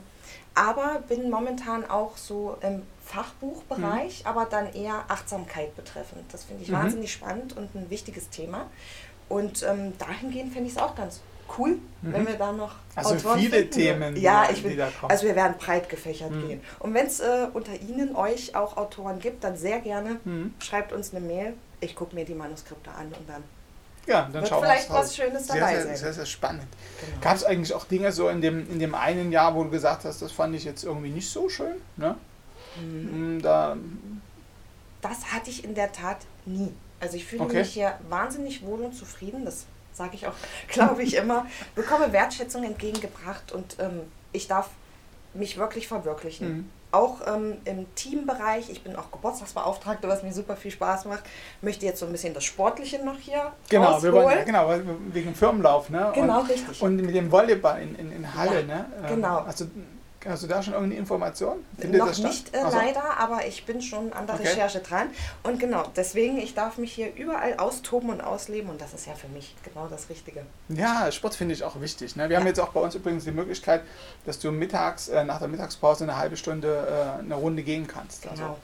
Aber 0.56 1.02
bin 1.08 1.30
momentan 1.30 1.90
auch 1.90 2.16
so 2.18 2.58
im 2.62 2.84
Fachbuchbereich, 3.04 4.26
aber 4.26 4.46
dann 4.46 4.72
eher 4.74 5.04
Achtsamkeit 5.08 5.76
betreffend. 5.76 6.24
Das 6.32 6.44
finde 6.46 6.64
ich 6.64 6.70
Mhm. 6.70 6.74
wahnsinnig 6.76 7.12
spannend 7.12 7.56
und 7.58 7.74
ein 7.76 7.90
wichtiges 7.90 8.30
Thema. 8.30 8.68
Und 9.30 9.64
ähm, 9.64 9.94
dahingehend 9.98 10.54
fände 10.54 10.68
ich 10.70 10.76
es 10.76 10.82
auch 10.82 10.96
ganz 10.96 11.22
cool, 11.58 11.72
Mhm. 12.02 12.14
wenn 12.14 12.28
wir 12.28 12.36
da 12.36 12.52
noch 12.52 12.76
Also 12.96 13.16
Autoren 13.16 13.40
viele 13.40 13.58
finden. 13.58 13.72
Themen, 13.72 14.18
ja, 14.18 14.48
ich 14.52 14.64
kommen. 14.64 14.80
also 15.10 15.26
wir 15.26 15.36
werden 15.36 15.56
breit 15.58 15.90
gefächert 15.90 16.32
Mhm. 16.32 16.48
gehen. 16.48 16.62
Und 16.80 16.94
wenn 16.94 17.08
es 17.08 17.20
äh, 17.20 17.48
unter 17.54 17.74
Ihnen, 17.76 18.16
euch 18.16 18.56
auch 18.56 18.78
Autoren 18.78 19.20
gibt, 19.20 19.44
dann 19.44 19.58
sehr 19.58 19.80
gerne 19.80 20.20
Mhm. 20.24 20.54
schreibt 20.60 20.94
uns 20.94 21.14
eine 21.14 21.26
Mail. 21.26 21.54
Ich 21.80 21.96
gucke 21.96 22.16
mir 22.16 22.26
die 22.26 22.34
Manuskripte 22.36 22.92
an 22.92 23.08
und 23.08 23.28
dann 23.28 23.44
Ja, 24.06 24.24
dann 24.24 24.34
wird 24.34 24.48
schauen 24.50 24.62
wir 24.62 24.68
vielleicht 24.70 24.90
uns 24.90 24.98
raus. 25.00 25.06
was 25.06 25.16
Schönes 25.16 25.48
Sehr, 25.48 25.56
dabei 25.60 25.74
sehr, 25.76 25.84
sein. 25.86 25.96
sehr, 25.98 26.14
sehr 26.14 26.26
spannend. 26.26 26.68
Genau. 27.00 27.22
Gab 27.22 27.36
es 27.36 27.44
eigentlich 27.46 27.74
auch 27.74 27.86
Dinge 27.86 28.12
so 28.12 28.28
in 28.30 28.42
dem, 28.42 28.70
in 28.70 28.80
dem 28.80 28.96
einen 28.96 29.32
Jahr, 29.32 29.56
wo 29.56 29.64
du 29.64 29.70
gesagt 29.70 30.04
hast, 30.06 30.22
das 30.22 30.32
fand 30.32 30.56
ich 30.56 30.66
jetzt 30.66 30.84
irgendwie 30.84 31.10
nicht 31.10 31.30
so 31.30 31.48
schön? 31.50 31.76
Ne? 31.98 32.16
Mhm. 32.82 33.38
Mm, 33.38 33.42
Da, 33.42 33.78
Das 35.02 35.26
hatte 35.34 35.50
ich 35.50 35.64
in 35.64 35.74
der 35.76 35.92
Tat 35.92 36.18
nie. 36.46 36.74
Also 37.00 37.18
ich 37.18 37.26
fühle 37.26 37.44
Okay. 37.44 37.60
mich 37.60 37.74
hier 37.74 37.98
wahnsinnig 38.10 38.66
wohl 38.66 38.82
und 38.82 38.94
zufrieden. 38.94 39.46
Das 39.46 39.66
sage 39.94 40.16
ich 40.16 40.28
auch, 40.28 40.34
glaube 40.68 41.04
ich 41.04 41.16
immer. 41.16 41.46
Bekomme 41.76 42.12
Wertschätzung 42.14 42.64
entgegengebracht 42.64 43.52
und 43.52 43.78
ähm, 43.80 44.02
ich 44.32 44.48
darf 44.48 44.70
mich 45.34 45.58
wirklich 45.58 45.88
verwirklichen. 45.88 46.48
Mhm. 46.58 46.70
Auch 46.94 47.22
ähm, 47.26 47.58
im 47.66 47.94
Teambereich, 47.96 48.70
ich 48.70 48.84
bin 48.84 48.96
auch 48.96 49.12
Geburtstagsbeauftragte, 49.12 50.08
was 50.08 50.22
mir 50.22 50.32
super 50.32 50.56
viel 50.56 50.70
Spaß 50.70 51.06
macht. 51.06 51.24
Möchte 51.62 51.88
jetzt 51.88 52.00
so 52.00 52.06
ein 52.06 52.12
bisschen 52.12 52.36
das 52.36 52.44
Sportliche 52.44 53.04
noch 53.04 53.18
hier 53.18 53.52
genau, 53.68 54.02
wir 54.04 54.14
wollen, 54.14 54.46
genau, 54.46 54.72
wegen 55.08 55.34
Firmenlauf, 55.34 55.90
ne? 55.90 56.12
Genau, 56.14 56.42
und, 56.42 56.50
richtig. 56.50 56.82
Und 56.84 56.98
mit 56.98 57.16
dem 57.16 57.32
Volleyball 57.32 57.82
in, 57.82 57.96
in, 57.96 58.12
in 58.12 58.34
Halle, 58.36 58.62
Ja, 58.62 58.66
ne? 58.68 58.86
genau. 59.10 59.40
Also, 59.40 59.66
hast 60.28 60.44
du 60.44 60.48
da 60.48 60.62
schon 60.64 60.74
irgendeine 60.74 61.00
Information? 61.00 61.64
Findet 61.80 62.00
Noch 62.00 62.18
nicht 62.18 62.56
äh, 62.56 62.62
so. 62.62 62.76
leider, 62.78 63.18
aber 63.18 63.46
ich 63.46 63.66
bin 63.66 63.82
schon 63.82 64.12
an 64.14 64.26
der 64.28 64.36
Okay. 64.36 64.48
Recherche 64.48 64.80
dran. 64.80 65.10
Und 65.44 65.60
genau, 65.60 65.84
deswegen, 65.96 66.38
ich 66.38 66.54
darf 66.54 66.78
mich 66.78 66.94
hier 66.94 67.14
überall 67.16 67.58
austoben 67.58 68.10
und 68.10 68.22
ausleben 68.22 68.70
und 68.70 68.82
das 68.82 68.94
ist 68.94 69.08
ja 69.08 69.14
für 69.14 69.28
mich 69.28 69.56
genau 69.64 69.88
das 69.88 70.10
Richtige. 70.10 70.46
Ja, 70.70 71.12
Sport 71.12 71.36
finde 71.36 71.54
ich 71.54 71.64
auch 71.64 71.80
wichtig. 71.82 72.16
Ne? 72.16 72.30
Wir 72.30 72.38
haben 72.38 72.44
Ja. 72.44 72.50
jetzt 72.50 72.60
auch 72.60 72.70
bei 72.70 72.80
uns 72.80 72.96
übrigens 72.96 73.24
die 73.26 73.32
Möglichkeit, 73.32 73.82
dass 74.26 74.40
du 74.40 74.52
mittags, 74.52 75.08
äh, 75.10 75.24
nach 75.24 75.40
der 75.40 75.48
Mittagspause 75.48 76.04
eine 76.04 76.18
halbe 76.18 76.38
Stunde 76.38 77.16
äh, 77.18 77.20
eine 77.24 77.36
Runde 77.36 77.64
gehen 77.64 77.88
kannst. 77.88 78.28
Also, 78.28 78.44
Genau. 78.44 78.58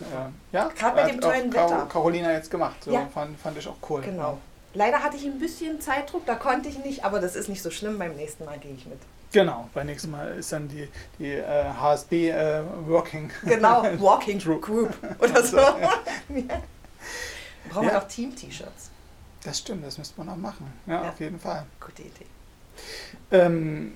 Äh, 0.00 0.54
ja, 0.54 0.68
Gerade 0.78 1.02
hat 1.04 1.10
dem 1.10 1.20
tollen 1.22 1.52
Wetter. 1.52 1.86
Carolina 1.90 2.30
jetzt 2.32 2.50
gemacht. 2.50 2.76
So, 2.84 2.92
Ja. 2.92 3.08
fand, 3.14 3.40
fand 3.40 3.56
ich 3.56 3.66
auch 3.66 3.76
cool. 3.88 4.02
Genau. 4.02 4.38
Leider 4.74 5.02
hatte 5.02 5.16
ich 5.16 5.24
ein 5.24 5.38
bisschen 5.38 5.80
Zeitdruck, 5.80 6.26
da 6.26 6.34
konnte 6.34 6.68
ich 6.68 6.78
nicht, 6.84 7.02
aber 7.02 7.18
das 7.18 7.34
ist 7.34 7.48
nicht 7.48 7.62
so 7.62 7.70
schlimm. 7.70 7.98
Beim 7.98 8.14
nächsten 8.14 8.44
Mal 8.44 8.58
gehe 8.58 8.72
ich 8.74 8.84
mit. 8.84 8.98
Genau, 9.36 9.68
beim 9.74 9.84
nächsten 9.84 10.10
Mal 10.10 10.28
ist 10.38 10.50
dann 10.50 10.66
die, 10.66 10.88
die 11.18 11.32
äh, 11.32 11.64
HSB 11.78 12.30
äh, 12.30 12.62
Working. 12.86 13.30
Genau, 13.44 13.82
Walking. 14.00 14.38
Group 14.38 14.94
oder 15.18 15.42
so. 15.42 15.58
ja. 15.58 15.76
Brauchen 17.68 17.86
wir 17.86 17.92
Ja. 17.92 17.98
noch 18.00 18.08
Team-T-Shirts. 18.08 18.90
Das 19.44 19.58
stimmt, 19.58 19.84
das 19.84 19.98
müsste 19.98 20.18
man 20.18 20.30
auch 20.30 20.36
machen. 20.40 20.72
Ja, 20.86 21.02
Ja. 21.02 21.08
auf 21.10 21.20
jeden 21.20 21.38
Fall. 21.38 21.66
Gute 21.78 22.00
Idee. 22.00 22.24
Ähm, 23.30 23.92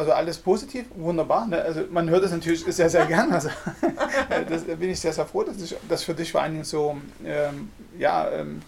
also 0.00 0.12
alles 0.12 0.38
positiv, 0.38 0.86
wunderbar. 0.94 1.46
Ne? 1.46 1.60
Also 1.60 1.82
man 1.90 2.08
hört 2.08 2.24
es 2.24 2.30
natürlich 2.30 2.64
sehr, 2.64 2.88
sehr 2.88 3.04
gern. 3.04 3.30
Also, 3.32 3.48
äh, 4.30 4.46
das, 4.48 4.66
da 4.66 4.74
bin 4.74 4.88
ich 4.88 4.98
sehr, 4.98 5.12
sehr 5.12 5.26
froh, 5.26 5.42
dass 5.44 5.60
ich, 5.60 5.76
das 5.88 6.04
für 6.04 6.14
dich 6.14 6.32
vor 6.32 6.40
allen 6.40 6.52
Dingen 6.52 6.64
so, 6.64 6.96
ähm, 7.22 7.70
ja, 7.98 8.30
ähm, 8.30 8.62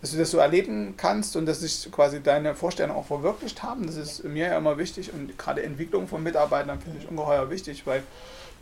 dass 0.00 0.10
du 0.10 0.18
das 0.18 0.32
so 0.32 0.38
erleben 0.38 0.94
kannst 0.96 1.36
und 1.36 1.46
dass 1.46 1.60
sich 1.60 1.90
quasi 1.92 2.20
deine 2.20 2.56
Vorstellungen 2.56 2.98
auch 2.98 3.06
verwirklicht 3.06 3.62
haben. 3.62 3.86
Das 3.86 3.96
ist 3.96 4.24
mir 4.24 4.48
ja 4.48 4.58
immer 4.58 4.76
wichtig 4.76 5.12
und 5.12 5.38
gerade 5.38 5.62
Entwicklung 5.62 6.08
von 6.08 6.22
Mitarbeitern 6.24 6.80
finde 6.80 6.98
ich 6.98 7.08
ungeheuer 7.08 7.48
wichtig, 7.50 7.86
weil 7.86 8.02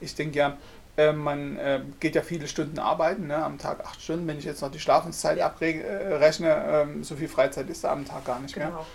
ich 0.03 0.15
denke 0.15 0.39
ja, 0.39 0.59
äh, 0.97 1.13
man 1.13 1.57
äh, 1.59 1.81
geht 2.01 2.15
ja 2.15 2.23
viele 2.23 2.47
Stunden 2.47 2.79
arbeiten, 2.79 3.27
ne? 3.27 3.37
am 3.43 3.59
Tag 3.59 3.85
acht 3.85 4.01
Stunden. 4.03 4.27
Wenn 4.27 4.39
ich 4.39 4.45
jetzt 4.45 4.61
noch 4.63 4.71
die 4.71 4.81
Schlafenszeit 4.81 5.41
abrechne, 5.41 6.65
ähm, 6.69 7.05
so 7.05 7.17
viel 7.17 7.29
Freizeit 7.29 7.69
ist 7.71 7.85
da 7.85 7.93
am 7.93 8.05
Tag 8.05 8.25
gar 8.25 8.41
nicht 8.41 8.57
mehr. 8.57 8.69
Genau. 8.69 8.87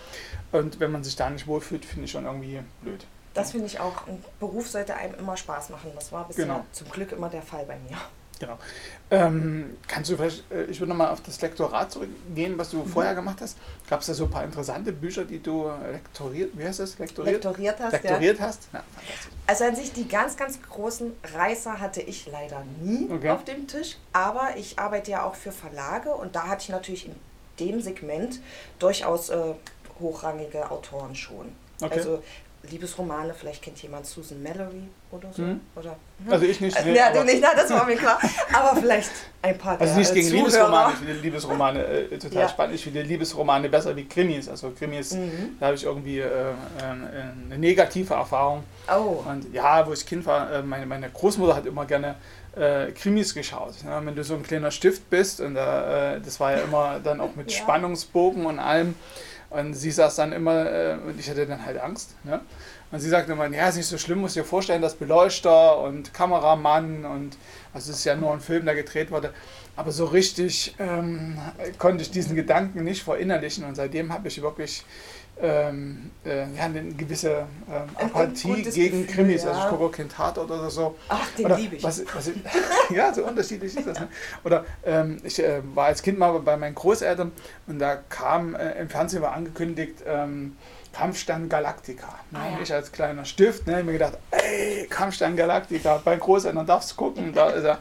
Und 0.51 0.79
wenn 0.79 0.91
man 0.91 1.03
sich 1.03 1.15
da 1.15 1.29
nicht 1.29 1.47
wohlfühlt, 1.47 1.85
finde 1.85 2.05
ich 2.05 2.11
schon 2.11 2.25
irgendwie 2.25 2.61
blöd. 2.81 3.05
Das 3.33 3.51
finde 3.51 3.67
ich 3.67 3.79
auch, 3.79 4.07
ein 4.07 4.23
Beruf 4.39 4.67
sollte 4.67 4.95
einem 4.95 5.15
immer 5.15 5.37
Spaß 5.37 5.69
machen. 5.69 5.91
Das 5.95 6.11
war 6.11 6.27
bisher 6.27 6.45
Genau. 6.45 6.65
zum 6.71 6.89
Glück 6.89 7.11
immer 7.11 7.29
der 7.29 7.41
Fall 7.43 7.65
bei 7.65 7.77
mir. 7.87 7.97
Genau. 8.39 8.57
Ähm, 9.09 9.77
kannst 9.87 10.11
du 10.11 10.17
vielleicht, 10.17 10.51
äh, 10.51 10.65
ich 10.65 10.79
würde 10.79 10.89
nochmal 10.89 11.09
auf 11.09 11.21
das 11.21 11.41
Lektorat 11.41 11.91
zurückgehen, 11.91 12.57
was 12.57 12.71
du 12.71 12.83
vorher 12.85 13.15
gemacht 13.15 13.37
hast. 13.41 13.57
Gab 13.89 14.01
es 14.01 14.07
da 14.07 14.13
so 14.13 14.25
ein 14.25 14.29
paar 14.29 14.43
interessante 14.43 14.91
Bücher, 14.91 15.23
die 15.23 15.41
du 15.41 15.71
lektoriert, 15.91 16.51
wie 16.57 16.65
heißt 16.65 16.79
das? 16.79 16.99
Lektoriert? 16.99 17.43
Lektoriert 17.43 17.79
hast, 17.79 17.93
ja. 17.93 17.99
Lektoriert 17.99 18.39
hast? 18.41 18.67
Ja. 18.73 18.83
Also 19.47 19.63
an 19.63 19.75
sich 19.75 19.93
die 19.93 20.07
ganz, 20.07 20.35
ganz 20.35 20.61
großen 20.61 21.13
Reißer 21.33 21.79
hatte 21.79 22.01
ich 22.01 22.27
leider 22.27 22.63
nie 22.81 23.09
Okay. 23.09 23.29
auf 23.29 23.45
dem 23.45 23.65
Tisch. 23.67 23.97
Aber 24.13 24.57
ich 24.57 24.77
arbeite 24.77 25.11
ja 25.11 25.23
auch 25.23 25.35
für 25.35 25.51
Verlage 25.51 26.13
und 26.13 26.35
da 26.35 26.47
hatte 26.47 26.63
ich 26.63 26.69
natürlich 26.69 27.05
in 27.07 27.15
dem 27.59 27.81
Segment 27.81 28.39
durchaus 28.77 29.29
äh, 29.29 29.53
hochrangige 29.99 30.69
Autoren 30.69 31.15
schon. 31.15 31.53
Okay. 31.81 31.93
Also 31.93 32.23
Liebesromane, 32.63 33.33
vielleicht 33.33 33.61
kennt 33.61 33.81
jemand 33.81 34.05
Susan 34.05 34.41
Mallory 34.43 34.83
oder 35.11 35.31
so. 35.31 35.41
Mhm. 35.43 35.61
Oder, 35.75 35.95
Also 36.29 36.45
ich 36.45 36.59
nicht. 36.59 36.75
Also, 36.75 36.89
nee, 36.89 36.95
ja, 36.97 37.11
du 37.13 37.23
nicht, 37.23 37.39
na, 37.41 37.49
das 37.55 37.69
war 37.69 37.85
mir 37.85 37.95
klar. 37.95 38.19
Aber 38.51 38.79
vielleicht 38.79 39.11
ein 39.41 39.57
paar 39.57 39.79
Also 39.79 39.97
nicht 39.99 40.11
äh, 40.11 40.13
gegen 40.15 40.27
Zuhörer. 40.27 40.43
Liebesromane, 40.47 40.91
ich 40.93 40.97
finde 40.97 41.13
Liebesromane 41.21 41.83
äh, 41.85 42.17
total 42.17 42.41
Ja. 42.41 42.49
spannend. 42.49 42.75
Ich 42.75 42.83
finde 42.83 43.01
Liebesromane 43.03 43.69
besser 43.69 43.95
wie 43.95 44.05
Krimis. 44.05 44.49
Also 44.49 44.71
Krimis, 44.71 45.11
Mhm. 45.13 45.57
da 45.59 45.67
habe 45.67 45.75
ich 45.75 45.83
irgendwie 45.83 46.19
äh, 46.19 46.25
äh, 46.25 46.53
eine 46.81 47.57
negative 47.59 48.13
Erfahrung. 48.15 48.63
Oh, 48.89 49.23
Und 49.29 49.53
ja, 49.53 49.85
wo 49.87 49.93
ich 49.93 50.05
Kind 50.05 50.25
war, 50.25 50.51
äh, 50.51 50.61
meine, 50.63 50.85
meine 50.87 51.09
Großmutter 51.09 51.55
hat 51.55 51.65
immer 51.67 51.85
gerne 51.85 52.15
äh, 52.55 52.91
Krimis 52.93 53.35
geschaut. 53.35 53.75
Ja, 53.85 54.03
wenn 54.03 54.15
du 54.15 54.23
so 54.23 54.33
ein 54.33 54.41
kleiner 54.43 54.71
Stift 54.71 55.09
bist, 55.11 55.39
und 55.39 55.55
äh, 55.55 56.15
äh, 56.15 56.19
das 56.19 56.39
war 56.39 56.53
ja 56.53 56.57
immer 56.59 56.99
dann 57.03 57.21
auch 57.21 57.35
mit 57.35 57.51
Ja. 57.51 57.59
Spannungsbogen 57.59 58.45
und 58.47 58.57
allem. 58.57 58.95
Und 59.51 59.75
sie 59.75 59.91
saß 59.91 60.15
dann 60.15 60.33
immer, 60.33 60.65
äh, 60.69 60.97
und 61.05 61.19
ich 61.19 61.29
hatte 61.29 61.45
dann 61.45 61.63
halt 61.65 61.79
Angst. 61.79 62.15
Ne? 62.23 62.41
Und 62.91 62.99
sie 62.99 63.09
sagte 63.09 63.33
immer, 63.33 63.47
ja, 63.47 63.67
ist 63.67 63.75
nicht 63.75 63.87
so 63.87 63.97
schlimm, 63.97 64.19
muss 64.19 64.33
dir 64.33 64.45
vorstellen, 64.45 64.81
dass 64.81 64.95
Beleuchter 64.95 65.79
und 65.81 66.13
Kameramann 66.13 67.05
und, 67.05 67.37
also 67.73 67.91
es 67.91 67.99
ist 67.99 68.05
ja 68.05 68.15
nur 68.15 68.31
ein 68.31 68.39
Film, 68.39 68.65
der 68.65 68.75
gedreht 68.75 69.11
wurde. 69.11 69.33
Aber 69.75 69.91
so 69.91 70.05
richtig 70.05 70.73
ähm, 70.79 71.37
konnte 71.77 72.01
ich 72.01 72.11
diesen 72.11 72.35
Gedanken 72.35 72.83
nicht 72.83 73.03
verinnerlichen 73.03 73.65
und 73.65 73.75
seitdem 73.75 74.13
habe 74.13 74.27
ich 74.29 74.41
wirklich 74.41 74.85
ähm, 75.41 76.11
äh, 76.25 76.51
ja, 76.55 76.63
eine 76.63 76.83
gewisse 76.93 77.45
ähm, 77.69 77.89
Ein 77.95 78.05
Apathie 78.07 78.63
gegen 78.63 79.05
Gefühl, 79.05 79.25
Krimis. 79.25 79.43
ja. 79.43 79.49
Also 79.49 79.61
ich 79.61 79.67
gucke 79.69 79.83
auch 79.85 79.91
kein 79.91 80.09
Tatort 80.09 80.49
oder 80.49 80.69
so. 80.69 80.95
Ach, 81.09 81.29
den 81.37 81.45
Oder 81.45 81.57
liebe 81.57 81.75
ich. 81.75 81.83
Was, 81.83 82.03
was, 82.13 82.31
ja, 82.89 83.13
so 83.13 83.23
unterschiedlich 83.25 83.75
ist 83.75 83.87
das. 83.87 83.99
Ne? 83.99 84.07
Oder 84.43 84.65
ähm, 84.85 85.17
ich 85.23 85.41
äh, 85.43 85.61
war 85.75 85.85
als 85.85 86.01
Kind 86.01 86.17
mal 86.17 86.37
bei 86.39 86.57
meinen 86.57 86.75
Großeltern 86.75 87.31
und 87.67 87.79
da 87.79 87.95
kam 87.95 88.55
äh, 88.55 88.79
im 88.79 88.89
Fernsehen 88.89 89.21
war 89.21 89.33
angekündigt 89.33 90.03
ähm, 90.05 90.57
Kampfstern 90.91 91.47
Galactica. 91.47 92.07
Ne? 92.31 92.39
Ah, 92.39 92.49
ja. 92.55 92.59
Ich 92.63 92.73
als 92.73 92.91
kleiner 92.91 93.23
Stift 93.25 93.67
ne, 93.67 93.83
mir 93.83 93.93
gedacht, 93.93 94.17
ey, 94.31 94.87
Kampfstern 94.89 95.35
Galactica, 95.35 96.01
bei 96.03 96.15
Großeltern 96.15 96.65
darfst 96.65 96.91
du 96.91 96.95
gucken. 96.95 97.33
Da 97.33 97.49
ist 97.51 97.63
er. 97.63 97.77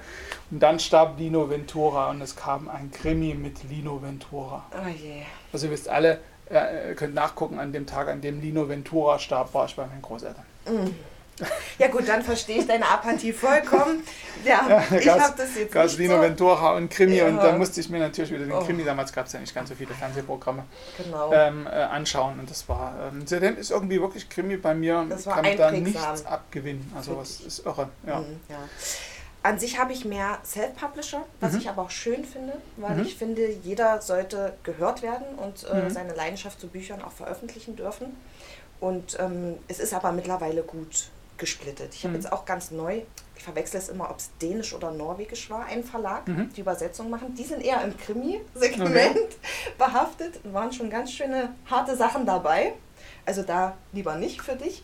Und 0.51 0.63
dann 0.63 0.79
starb 0.79 1.19
Lino 1.19 1.49
Ventura 1.49 2.11
und 2.11 2.21
es 2.21 2.37
kam 2.37 2.69
ein 2.69 2.91
Krimi 2.93 3.35
mit 3.35 3.69
Lino 3.69 4.01
Ventura. 4.03 4.67
Oh 4.73 4.89
je. 4.89 5.23
Also 5.53 5.67
ihr 5.67 5.73
wisst 5.73 5.89
alle, 5.89 6.21
ihr 6.51 6.95
könnt 6.95 7.15
nachgucken, 7.15 7.59
an 7.59 7.73
dem 7.73 7.87
Tag, 7.87 8.09
an 8.09 8.21
dem 8.21 8.41
Lino 8.41 8.69
Ventura 8.69 9.19
starb, 9.19 9.53
war 9.55 9.67
ich 9.67 9.75
bei 9.77 9.87
meinen 9.87 10.03
Großeltern. 10.03 10.45
Ja 11.79 11.89
gut, 11.89 12.09
dann 12.09 12.23
verstehe 12.23 12.61
ich 12.61 12.67
deine 12.67 12.89
Apathie 12.89 13.31
vollkommen. 13.33 14.03
Ja, 14.43 14.67
Ja, 14.91 14.97
ich 14.99 15.05
Gas- 15.05 15.21
habe 15.23 15.35
das 15.37 15.55
jetzt 15.55 15.71
Gab 15.73 15.85
nicht 15.85 15.99
Lino 15.99 16.17
so. 16.17 16.23
Ventura 16.23 16.75
und 16.77 16.89
Krimi 16.91 17.21
und 17.21 17.37
Ja. 17.37 17.43
da 17.51 17.59
musste 17.59 17.79
ich 17.83 17.91
mir 17.91 17.99
natürlich 17.99 18.31
wieder 18.31 18.45
den 18.45 18.53
Oh. 18.53 18.61
Krimi, 18.65 18.85
damals 18.85 19.13
gab 19.13 19.27
es 19.27 19.35
ja 19.35 19.41
nicht 19.41 19.55
ganz 19.55 19.69
so 19.69 19.75
viele 19.75 19.93
Fernsehprogramme, 19.93 20.65
Genau. 20.97 21.31
ähm, 21.35 21.67
äh, 21.67 21.71
anschauen 21.71 22.41
und 22.41 22.49
das 22.51 22.67
war, 22.71 22.95
ähm, 23.13 23.27
seitdem 23.27 23.59
ist 23.59 23.71
irgendwie 23.71 24.01
wirklich 24.01 24.31
Krimi 24.31 24.57
bei 24.57 24.75
mir, 24.75 25.05
Das 25.11 25.27
war 25.27 25.43
kann 25.43 25.57
da 25.59 25.71
nichts 25.73 26.25
abgewinnen, 26.25 26.91
also 26.97 27.19
was 27.19 27.37
dich. 27.39 27.47
ist 27.49 27.67
irre, 27.67 27.91
ja. 28.07 28.21
Mhm, 28.21 28.41
ja. 28.49 28.57
An 29.47 29.61
sich 29.61 29.79
habe 29.79 29.93
ich 29.93 30.05
mehr 30.05 30.39
Self-Publisher, 30.45 31.23
was 31.39 31.53
Mhm. 31.53 31.59
ich 31.61 31.69
aber 31.69 31.83
auch 31.83 31.91
schön 31.91 32.25
finde, 32.25 32.55
weil 32.79 32.97
Mhm. 32.97 33.03
ich 33.03 33.15
finde, 33.15 33.49
jeder 33.49 34.03
sollte 34.03 34.55
gehört 34.65 35.03
werden 35.03 35.25
und 35.37 35.63
äh, 35.71 35.83
Mhm. 35.85 35.91
seine 35.91 36.15
Leidenschaft 36.15 36.61
zu 36.61 36.67
Büchern 36.67 37.01
auch 37.01 37.13
veröffentlichen 37.13 37.77
dürfen. 37.77 38.17
Und 38.81 39.17
ähm, 39.21 39.57
es 39.69 39.79
ist 39.79 39.95
aber 39.95 40.11
mittlerweile 40.11 40.65
gut 40.65 41.11
gesplittet. 41.39 41.95
Ich 41.95 42.03
habe 42.03 42.15
Mhm. 42.15 42.23
jetzt 42.23 42.33
auch 42.33 42.45
ganz 42.45 42.73
neu, 42.73 43.03
ich 43.37 43.45
verwechsel 43.45 43.79
es 43.79 43.89
immer, 43.89 44.11
ob 44.11 44.19
es 44.19 44.31
dänisch 44.43 44.75
oder 44.75 44.91
norwegisch 44.91 45.49
war, 45.49 45.67
einen 45.67 45.85
Verlag, 45.85 46.27
Mhm. 46.27 46.53
die 46.53 46.63
Übersetzung 46.63 47.09
machen. 47.09 47.37
Die 47.37 47.45
sind 47.45 47.65
eher 47.65 47.83
im 47.85 47.97
Krimi-Segment 47.97 49.17
behaftet 49.79 50.41
und 50.43 50.55
waren 50.55 50.73
schon 50.73 50.91
ganz 50.91 51.13
schöne 51.13 51.55
harte 51.71 51.95
Sachen 51.95 52.27
dabei. 52.27 52.73
Also 53.25 53.43
da 53.45 53.77
lieber 53.93 54.17
nicht 54.17 54.43
für 54.43 54.57
dich. 54.57 54.83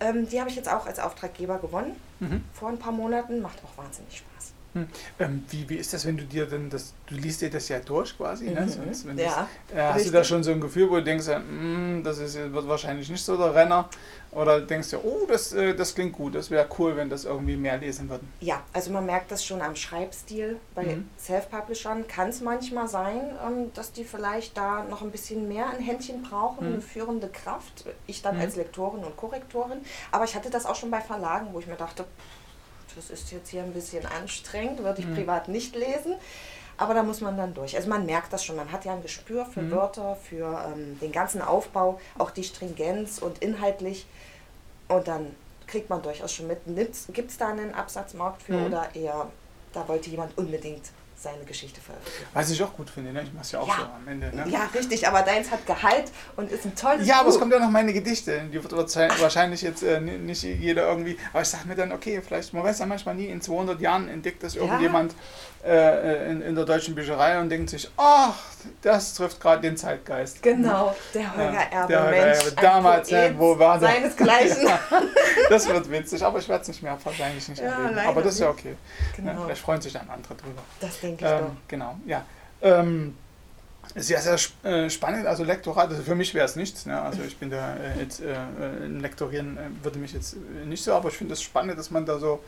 Ähm, 0.00 0.28
die 0.28 0.38
habe 0.40 0.50
ich 0.50 0.56
jetzt 0.56 0.70
auch 0.70 0.86
als 0.86 0.98
Auftraggeber 0.98 1.58
gewonnen 1.58 1.96
Mhm. 2.20 2.44
vor 2.52 2.68
ein 2.70 2.78
paar 2.78 2.92
Monaten. 2.92 3.40
Macht 3.40 3.58
auch 3.64 3.82
wahnsinnig 3.82 4.18
Spaß. 4.18 4.35
Hm. 4.76 4.86
Ähm, 5.18 5.44
wie, 5.48 5.66
wie 5.70 5.76
ist 5.76 5.94
das, 5.94 6.04
wenn 6.06 6.18
du 6.18 6.24
dir 6.24 6.44
denn 6.44 6.68
das, 6.68 6.92
du 7.06 7.14
liest 7.14 7.40
dir 7.40 7.48
das 7.48 7.68
ja 7.70 7.78
durch 7.80 8.14
quasi, 8.16 8.50
ne? 8.50 8.60
Mhm. 8.60 8.68
Sonst, 8.68 9.06
wenn 9.06 9.16
Ja, 9.16 9.48
das, 9.68 9.76
äh, 9.78 9.82
hast 9.94 10.06
du 10.06 10.10
da 10.10 10.22
schon 10.22 10.42
so 10.44 10.50
ein 10.50 10.60
Gefühl, 10.60 10.90
wo 10.90 10.96
du 10.96 11.04
denkst, 11.04 11.26
ja, 11.28 11.38
"Hm, 11.38 12.02
das 12.04 12.18
ist, 12.18 12.34
wird 12.36 12.68
wahrscheinlich 12.68 13.08
nicht 13.08 13.24
so 13.24 13.38
der 13.38 13.54
Renner 13.54 13.88
oder 14.32 14.60
denkst 14.60 14.90
du, 14.90 14.98
oh, 14.98 15.24
das, 15.26 15.54
äh, 15.54 15.74
das 15.74 15.94
klingt 15.94 16.12
gut, 16.12 16.34
das 16.34 16.50
wäre 16.50 16.68
cool, 16.78 16.94
wenn 16.94 17.08
das 17.08 17.24
irgendwie 17.24 17.56
mehr 17.56 17.78
lesen 17.78 18.10
würden. 18.10 18.30
Ja, 18.40 18.62
also 18.74 18.90
man 18.90 19.06
merkt 19.06 19.30
das 19.30 19.42
schon 19.42 19.62
am 19.62 19.74
Schreibstil. 19.76 20.58
Bei 20.74 20.82
Mhm. 20.96 21.08
Self-Publishern 21.18 22.06
kann 22.06 22.28
es 22.28 22.42
manchmal 22.42 22.86
sein, 22.86 23.34
ähm, 23.46 23.72
dass 23.72 23.92
die 23.92 24.04
vielleicht 24.04 24.58
da 24.58 24.84
noch 24.84 25.00
ein 25.00 25.10
bisschen 25.10 25.48
mehr 25.48 25.70
ein 25.70 25.80
Händchen 25.80 26.20
brauchen, 26.22 26.66
Mhm. 26.66 26.72
eine 26.74 26.82
führende 26.82 27.28
Kraft. 27.28 27.86
Ich 28.06 28.20
dann 28.20 28.34
Mhm. 28.34 28.42
als 28.42 28.56
Lektorin 28.56 29.04
und 29.04 29.16
Korrektorin. 29.16 29.78
Aber 30.12 30.24
ich 30.24 30.34
hatte 30.34 30.50
das 30.50 30.66
auch 30.66 30.74
schon 30.76 30.90
bei 30.90 31.00
Verlagen, 31.00 31.48
wo 31.52 31.60
ich 31.60 31.66
mir 31.66 31.76
dachte, 31.76 32.02
pff, 32.02 32.45
das 32.96 33.10
ist 33.10 33.30
jetzt 33.32 33.50
hier 33.50 33.62
ein 33.62 33.72
bisschen 33.72 34.04
anstrengend, 34.06 34.82
würde 34.82 35.00
ich 35.00 35.06
Mhm. 35.06 35.14
privat 35.14 35.48
nicht 35.48 35.76
lesen. 35.76 36.16
Aber 36.78 36.92
da 36.92 37.02
muss 37.02 37.20
man 37.22 37.36
dann 37.38 37.54
durch. 37.54 37.74
Also 37.76 37.88
man 37.88 38.04
merkt 38.04 38.32
das 38.32 38.44
schon. 38.44 38.56
Man 38.56 38.70
hat 38.70 38.84
ja 38.84 38.92
ein 38.92 39.02
Gespür 39.02 39.46
für 39.46 39.62
Mhm. 39.62 39.70
Wörter, 39.70 40.16
für 40.16 40.62
ähm, 40.74 40.98
den 41.00 41.10
ganzen 41.12 41.40
Aufbau, 41.40 41.98
auch 42.18 42.30
die 42.30 42.44
Stringenz 42.44 43.18
und 43.18 43.38
inhaltlich. 43.38 44.06
Und 44.88 45.08
dann 45.08 45.34
kriegt 45.66 45.88
man 45.88 46.02
durchaus 46.02 46.32
schon 46.34 46.46
mit, 46.48 46.58
gibt 47.12 47.30
es 47.30 47.38
da 47.38 47.48
einen 47.48 47.74
Absatzmarkt 47.74 48.42
für 48.42 48.52
Mhm. 48.54 48.66
oder 48.66 48.94
eher, 48.94 49.30
da 49.72 49.88
wollte 49.88 50.10
jemand 50.10 50.36
unbedingt 50.36 50.90
seine 51.18 51.44
Geschichte 51.44 51.80
veröffentlichen. 51.80 52.26
Was 52.34 52.50
ich 52.50 52.62
auch 52.62 52.72
gut 52.74 52.90
finde, 52.90 53.12
ne? 53.12 53.22
ich 53.22 53.32
mache 53.32 53.42
es 53.44 53.52
ja 53.52 53.60
auch 53.60 53.68
Ja. 53.68 53.74
so 53.76 53.82
am 53.84 54.06
Ende. 54.06 54.34
Ne? 54.36 54.44
Ja, 54.48 54.68
richtig, 54.74 55.08
aber 55.08 55.22
deins 55.22 55.50
hat 55.50 55.64
Gehalt 55.66 56.12
und 56.36 56.50
ist 56.52 56.64
ein 56.66 56.74
tolles 56.76 57.06
Ja, 57.06 57.20
aber 57.20 57.30
es 57.30 57.38
kommt 57.38 57.52
ja 57.52 57.58
noch 57.58 57.70
meine 57.70 57.92
Gedichte. 57.94 58.42
Die 58.52 58.62
wird 58.62 58.72
wahrscheinlich- 58.72 59.62
jetzt 59.62 59.82
äh, 59.82 59.98
ni- 60.00 60.18
nicht 60.18 60.42
jeder 60.42 60.88
irgendwie. 60.88 61.18
Aber 61.32 61.40
ich 61.42 61.48
sage 61.48 61.66
mir 61.66 61.74
dann, 61.74 61.90
okay, 61.92 62.20
vielleicht, 62.24 62.52
man 62.52 62.62
weiß 62.64 62.78
ja 62.80 62.86
manchmal 62.86 63.14
nie, 63.14 63.26
in 63.26 63.40
200 63.40 63.80
Jahren 63.80 64.08
entdeckt 64.08 64.42
das 64.42 64.56
irgendjemand 64.56 65.14
äh, 65.64 66.30
in, 66.30 66.42
in 66.42 66.54
der 66.54 66.64
deutschen 66.64 66.94
Bücherei 66.94 67.40
und 67.40 67.48
denkt 67.48 67.70
sich, 67.70 67.90
ach, 67.96 68.34
das 68.82 69.14
trifft 69.14 69.40
gerade 69.40 69.62
den 69.62 69.76
Zeitgeist. 69.76 70.42
Genau, 70.42 70.94
der 71.14 71.34
Holger 71.36 71.52
Ja, 71.52 71.60
Erbe, 71.60 71.88
der 71.92 72.04
Holger 72.04 72.10
Mensch, 72.26 72.38
Erbe. 72.44 72.60
Damals, 72.60 73.08
Poet 73.08 73.32
ne, 73.32 73.38
wo 73.38 73.58
war 73.58 73.78
der? 73.80 73.88
Seinesgleichen. 73.88 74.66
Ja, 74.66 74.78
das 75.50 75.68
wird 75.68 75.90
witzig, 75.90 76.22
aber 76.24 76.38
ich 76.38 76.48
werde 76.48 76.62
es 76.62 76.68
nicht 76.68 76.82
mehr, 76.82 76.96
wahrscheinlich 77.02 77.48
nicht 77.48 77.60
Ja, 77.62 77.82
erleben. 77.84 77.98
Aber 78.08 78.22
das 78.22 78.34
ist 78.34 78.40
ja 78.40 78.48
okay. 78.50 78.74
Genau, 79.16 79.32
Ja, 79.32 79.40
vielleicht 79.44 79.60
freuen 79.62 79.80
sich 79.80 79.92
dann 79.92 80.08
andere 80.08 80.34
drüber. 80.34 80.62
das 80.80 80.96
denke 81.06 81.24
ich 81.24 81.30
Ähm, 81.30 81.40
doch. 81.46 81.52
genau, 81.68 81.96
ja. 82.06 82.24
Ähm, 82.62 83.16
sehr, 83.94 84.20
sehr 84.20 84.38
äh, 84.64 84.90
spannend. 84.90 85.26
Also 85.26 85.44
Lektorat, 85.44 85.88
also 85.90 86.02
für 86.02 86.14
mich 86.16 86.34
wäre 86.34 86.44
es 86.44 86.56
nichts. 86.56 86.86
Ne? 86.86 87.00
Also 87.00 87.22
ich 87.22 87.36
bin 87.36 87.50
da 87.50 87.76
äh, 87.76 88.00
jetzt, 88.00 88.20
äh, 88.20 88.32
äh, 88.34 88.84
im 88.84 89.00
Lektorieren 89.00 89.56
äh, 89.56 89.84
würde 89.84 89.98
mich 89.98 90.12
jetzt 90.12 90.34
äh, 90.34 90.66
nicht 90.66 90.82
so, 90.82 90.92
aber 90.92 91.08
ich 91.08 91.16
finde 91.16 91.34
es 91.34 91.42
spannend, 91.42 91.78
dass 91.78 91.90
man 91.90 92.04
da 92.04 92.18
so 92.18 92.40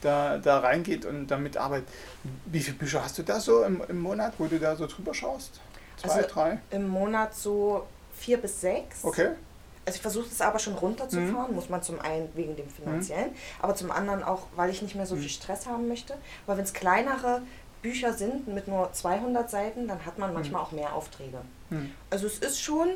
da, 0.00 0.38
da 0.38 0.60
reingeht 0.60 1.04
und 1.04 1.26
damit 1.28 1.56
arbeitet. 1.56 1.88
Wie 2.46 2.60
viele 2.60 2.76
Bücher 2.78 3.02
hast 3.04 3.18
du 3.18 3.22
da 3.22 3.38
so 3.40 3.62
im, 3.64 3.82
im 3.88 4.00
Monat, 4.00 4.34
wo 4.38 4.46
du 4.46 4.58
da 4.58 4.74
so 4.74 4.86
drüber 4.86 5.12
schaust? 5.14 5.60
Zwei, 5.98 6.08
Also- 6.10 6.28
drei? 6.28 6.58
Im 6.70 6.88
Monat 6.88 7.34
so 7.34 7.86
vier 8.16 8.38
bis 8.38 8.60
sechs. 8.60 9.04
Okay. 9.04 9.28
Also 9.84 9.96
ich 9.96 10.02
versuche 10.02 10.26
es 10.32 10.40
aber 10.40 10.58
schon 10.58 10.74
runterzufahren, 10.74 11.50
Mhm. 11.50 11.54
muss 11.54 11.68
man 11.68 11.80
zum 11.82 12.00
einen 12.00 12.28
wegen 12.34 12.56
dem 12.56 12.68
finanziellen, 12.68 13.30
aber 13.62 13.74
zum 13.76 13.92
anderen 13.92 14.24
auch, 14.24 14.46
weil 14.56 14.68
ich 14.70 14.82
nicht 14.82 14.96
mehr 14.96 15.06
so 15.06 15.14
Mhm. 15.14 15.20
viel 15.20 15.28
Stress 15.30 15.66
haben 15.66 15.86
möchte. 15.88 16.14
Weil 16.46 16.56
wenn 16.56 16.64
es 16.64 16.72
kleinere 16.72 17.42
Bücher 17.82 18.12
sind 18.12 18.48
mit 18.48 18.68
nur 18.68 18.92
200 18.92 19.50
Seiten, 19.50 19.88
dann 19.88 20.04
hat 20.04 20.18
man 20.18 20.32
manchmal 20.34 20.62
auch 20.62 20.72
mehr 20.72 20.94
Aufträge. 20.94 21.38
Hm. 21.70 21.92
Also 22.10 22.26
es 22.26 22.38
ist 22.38 22.60
schon, 22.60 22.88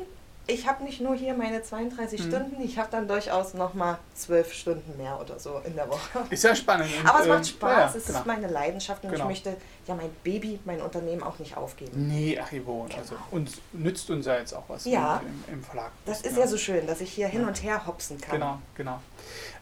ich 0.47 0.67
habe 0.67 0.83
nicht 0.83 0.99
nur 1.01 1.15
hier 1.15 1.33
meine 1.33 1.61
32 1.61 2.19
Mhm. 2.19 2.27
Stunden, 2.27 2.61
ich 2.61 2.77
habe 2.77 2.89
dann 2.91 3.07
durchaus 3.07 3.53
nochmal 3.53 3.97
12 4.15 4.51
Stunden 4.53 4.97
mehr 4.97 5.19
oder 5.19 5.39
so 5.39 5.61
in 5.63 5.75
der 5.75 5.87
Woche. 5.89 6.19
Ist 6.29 6.43
ja 6.43 6.55
spannend. 6.55 6.89
Und, 6.99 7.07
Aber 7.09 7.21
es 7.21 7.27
macht 7.27 7.47
Spaß, 7.47 7.71
ja, 7.71 7.79
ja, 7.79 7.93
es 7.95 8.05
genau. 8.07 8.19
ist 8.19 8.25
meine 8.25 8.47
Leidenschaft 8.47 9.03
und 9.03 9.11
Genau. 9.11 9.23
ich 9.23 9.29
möchte 9.29 9.55
ja 9.87 9.95
mein 9.95 10.09
Baby, 10.23 10.59
mein 10.65 10.81
Unternehmen 10.81 11.23
auch 11.23 11.39
nicht 11.39 11.55
aufgeben. 11.55 12.07
Nee, 12.07 12.37
Archivo. 12.39 12.87
Also, 12.97 13.15
Genau. 13.15 13.25
uns 13.31 13.53
nützt 13.71 14.09
uns 14.09 14.25
ja 14.25 14.37
jetzt 14.37 14.53
auch 14.53 14.63
was 14.67 14.85
Ja. 14.85 15.21
im, 15.47 15.53
im 15.55 15.63
Verlag. 15.63 15.91
Das 16.05 16.21
ist 16.21 16.35
ja 16.37 16.47
so 16.47 16.57
schön, 16.57 16.85
dass 16.87 17.01
ich 17.01 17.11
hier 17.13 17.27
hin 17.27 17.41
Ja. 17.41 17.47
und 17.47 17.63
her 17.63 17.85
hopsen 17.87 18.19
kann. 18.19 18.39
Genau, 18.39 18.59
genau. 18.75 18.99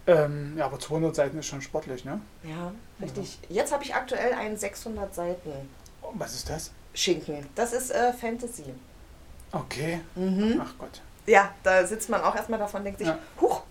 Ähm, 0.08 0.56
ja, 0.58 0.66
aber 0.66 0.80
200 0.80 1.16
Seiten 1.16 1.38
ist 1.38 1.46
schon 1.46 1.62
sportlich, 1.62 2.04
ne? 2.06 2.20
Ja, 2.44 2.72
richtig. 3.02 3.38
Jetzt 3.50 3.72
habe 3.72 3.84
ich 3.84 3.94
aktuell 3.94 4.34
einen 4.34 4.58
600 4.58 5.14
Seiten 5.14 5.52
Oh, 6.02 6.12
was 6.14 6.34
ist 6.34 6.50
das? 6.50 6.72
Schinken. 6.96 7.46
Das 7.54 7.74
ist 7.74 7.92
äh, 7.92 8.12
Fantasy. 8.14 8.64
Okay. 9.52 10.02
Mhm. 10.16 10.62
Ach 10.64 10.74
Gott. 10.78 11.02
Ja, 11.26 11.52
da 11.64 11.86
sitzt 11.86 12.10
man 12.10 12.22
auch 12.22 12.36
erstmal 12.36 12.60
davon 12.60 12.80
und 12.80 12.86
denkt 12.86 13.00
sich, 13.00 13.08
Ja. 13.08 13.18
huch, 13.40 13.62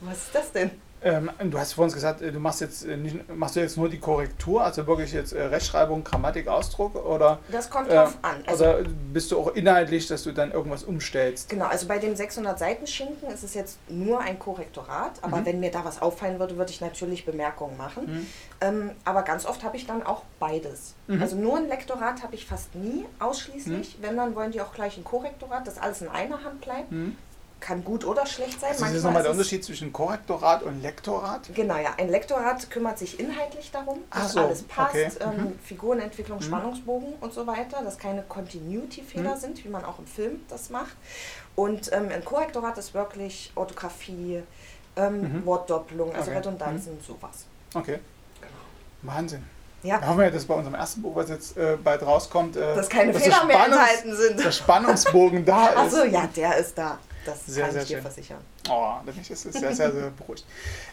was 0.00 0.16
ist 0.18 0.34
das 0.34 0.52
denn? 0.52 0.70
Ähm, 1.02 1.30
du 1.50 1.58
hast 1.58 1.74
vorhin 1.74 1.92
gesagt, 1.92 2.22
äh, 2.22 2.32
du 2.32 2.40
machst 2.40 2.62
jetzt 2.62 2.84
äh, 2.86 2.96
nicht, 2.96 3.28
machst 3.28 3.54
du 3.54 3.60
jetzt 3.60 3.76
nur 3.76 3.88
die 3.90 3.98
Korrektur, 3.98 4.64
also 4.64 4.86
wirklich 4.86 5.12
jetzt 5.12 5.34
äh, 5.34 5.42
Rechtschreibung, 5.42 6.02
Grammatik, 6.02 6.48
Ausdruck 6.48 6.96
oder, 6.96 7.38
Das 7.52 7.68
kommt 7.68 7.90
äh, 7.90 7.94
drauf 7.94 8.16
an. 8.22 8.36
Also, 8.46 8.64
oder 8.64 8.78
bist 9.12 9.30
du 9.30 9.38
auch 9.38 9.48
inhaltlich, 9.54 10.06
dass 10.08 10.22
du 10.22 10.32
dann 10.32 10.52
irgendwas 10.52 10.84
umstellst? 10.84 11.50
Genau, 11.50 11.66
also 11.66 11.86
bei 11.86 11.98
dem 11.98 12.16
600 12.16 12.58
Seiten 12.58 12.86
Schinken 12.86 13.30
ist 13.30 13.44
es 13.44 13.52
jetzt 13.52 13.78
nur 13.90 14.20
ein 14.20 14.38
Korrektorat, 14.38 15.12
aber 15.22 15.36
Mhm. 15.36 15.46
wenn 15.46 15.60
mir 15.60 15.70
da 15.70 15.84
was 15.84 16.00
auffallen 16.00 16.38
würde, 16.40 16.56
würde 16.56 16.70
ich 16.72 16.80
natürlich 16.80 17.26
Bemerkungen 17.26 17.76
machen. 17.76 18.06
Hm? 18.06 18.26
Ähm, 18.62 18.90
aber 19.04 19.22
ganz 19.22 19.44
oft 19.44 19.62
habe 19.64 19.76
ich 19.76 19.86
dann 19.86 20.02
auch 20.02 20.22
beides. 20.40 20.94
Mhm. 21.08 21.20
Also 21.20 21.36
nur 21.36 21.58
ein 21.58 21.68
Lektorat 21.68 22.22
habe 22.22 22.34
ich 22.34 22.46
fast 22.46 22.74
nie 22.74 23.04
ausschließlich. 23.20 23.98
Wenn, 24.00 24.16
dann 24.16 24.34
wollen 24.34 24.50
die 24.50 24.62
auch 24.62 24.72
gleich 24.72 24.96
ein 24.96 25.04
Korrektorat, 25.04 25.66
dass 25.66 25.76
alles 25.78 26.00
in 26.00 26.08
einer 26.08 26.42
Hand 26.42 26.62
bleibt. 26.62 26.90
Kann 27.58 27.82
gut 27.82 28.04
oder 28.04 28.26
schlecht 28.26 28.60
sein. 28.60 28.70
Also 28.70 28.84
das 28.84 28.94
ist 28.94 29.02
nochmal 29.02 29.22
der 29.22 29.32
Unterschied 29.32 29.64
zwischen 29.64 29.92
Korrektorat 29.92 30.62
und 30.62 30.82
Lektorat? 30.82 31.48
Genau, 31.54 31.76
ja. 31.76 31.94
Ein 31.96 32.10
Lektorat 32.10 32.70
kümmert 32.70 32.98
sich 32.98 33.18
inhaltlich 33.18 33.70
darum, 33.72 34.00
dass 34.12 34.32
so, 34.32 34.40
alles 34.40 34.62
passt, 34.64 34.94
okay. 34.94 35.08
ähm, 35.20 35.36
Mhm. 35.44 35.58
Figurenentwicklung, 35.64 36.38
Mhm. 36.38 36.42
Spannungsbogen 36.42 37.14
und 37.20 37.32
so 37.32 37.46
weiter, 37.46 37.82
dass 37.82 37.96
keine 37.98 38.22
Continuity-Fehler 38.22 39.34
Mhm. 39.36 39.40
sind, 39.40 39.64
wie 39.64 39.68
man 39.68 39.84
auch 39.86 39.98
im 39.98 40.06
Film 40.06 40.40
das 40.48 40.68
macht. 40.70 40.94
Und 41.56 41.90
ähm, 41.92 42.10
ein 42.12 42.24
Korrektorat 42.24 42.76
ist 42.76 42.92
wirklich 42.92 43.50
Orthographie, 43.54 44.42
ähm, 44.96 45.20
Mhm. 45.40 45.46
Wortdoppelung, 45.46 46.14
also 46.14 46.30
Okay. 46.30 46.38
Redundanzen, 46.38 46.98
sowas. 47.06 47.46
Okay. 47.74 47.98
Wahnsinn. 49.02 49.42
Ja. 49.82 49.98
Da 49.98 50.08
hoffen 50.08 50.20
wir, 50.20 50.30
dass 50.30 50.44
bei 50.44 50.54
unserem 50.54 50.74
ersten 50.74 51.00
Buch, 51.02 51.14
was 51.16 51.28
jetzt 51.30 51.56
äh, 51.56 51.76
bald 51.82 52.02
rauskommt, 52.02 52.56
äh, 52.56 52.74
dass 52.74 52.88
keine 52.88 53.12
dass 53.12 53.22
Fehler 53.22 53.44
mehr 53.44 53.64
enthalten 53.64 54.14
sind. 54.16 54.44
Der 54.44 54.50
Spannungsbogen 54.52 55.44
da 55.44 55.66
ist. 55.68 55.76
Achso, 55.76 56.04
ja, 56.04 56.26
der 56.34 56.56
ist 56.58 56.76
da. 56.76 56.98
Das 57.26 57.44
sehr, 57.46 57.64
kann 57.64 57.72
sehr 57.72 57.82
ich 57.82 57.88
dir 57.88 57.94
schön. 57.94 58.02
versichern. 58.02 58.38
Oh, 58.68 58.94
da 59.04 59.12
bin 59.12 59.20
ich 59.20 59.26
sehr, 59.26 59.52
sehr, 59.52 59.74
sehr 59.74 59.90
beruhigt. 60.10 60.44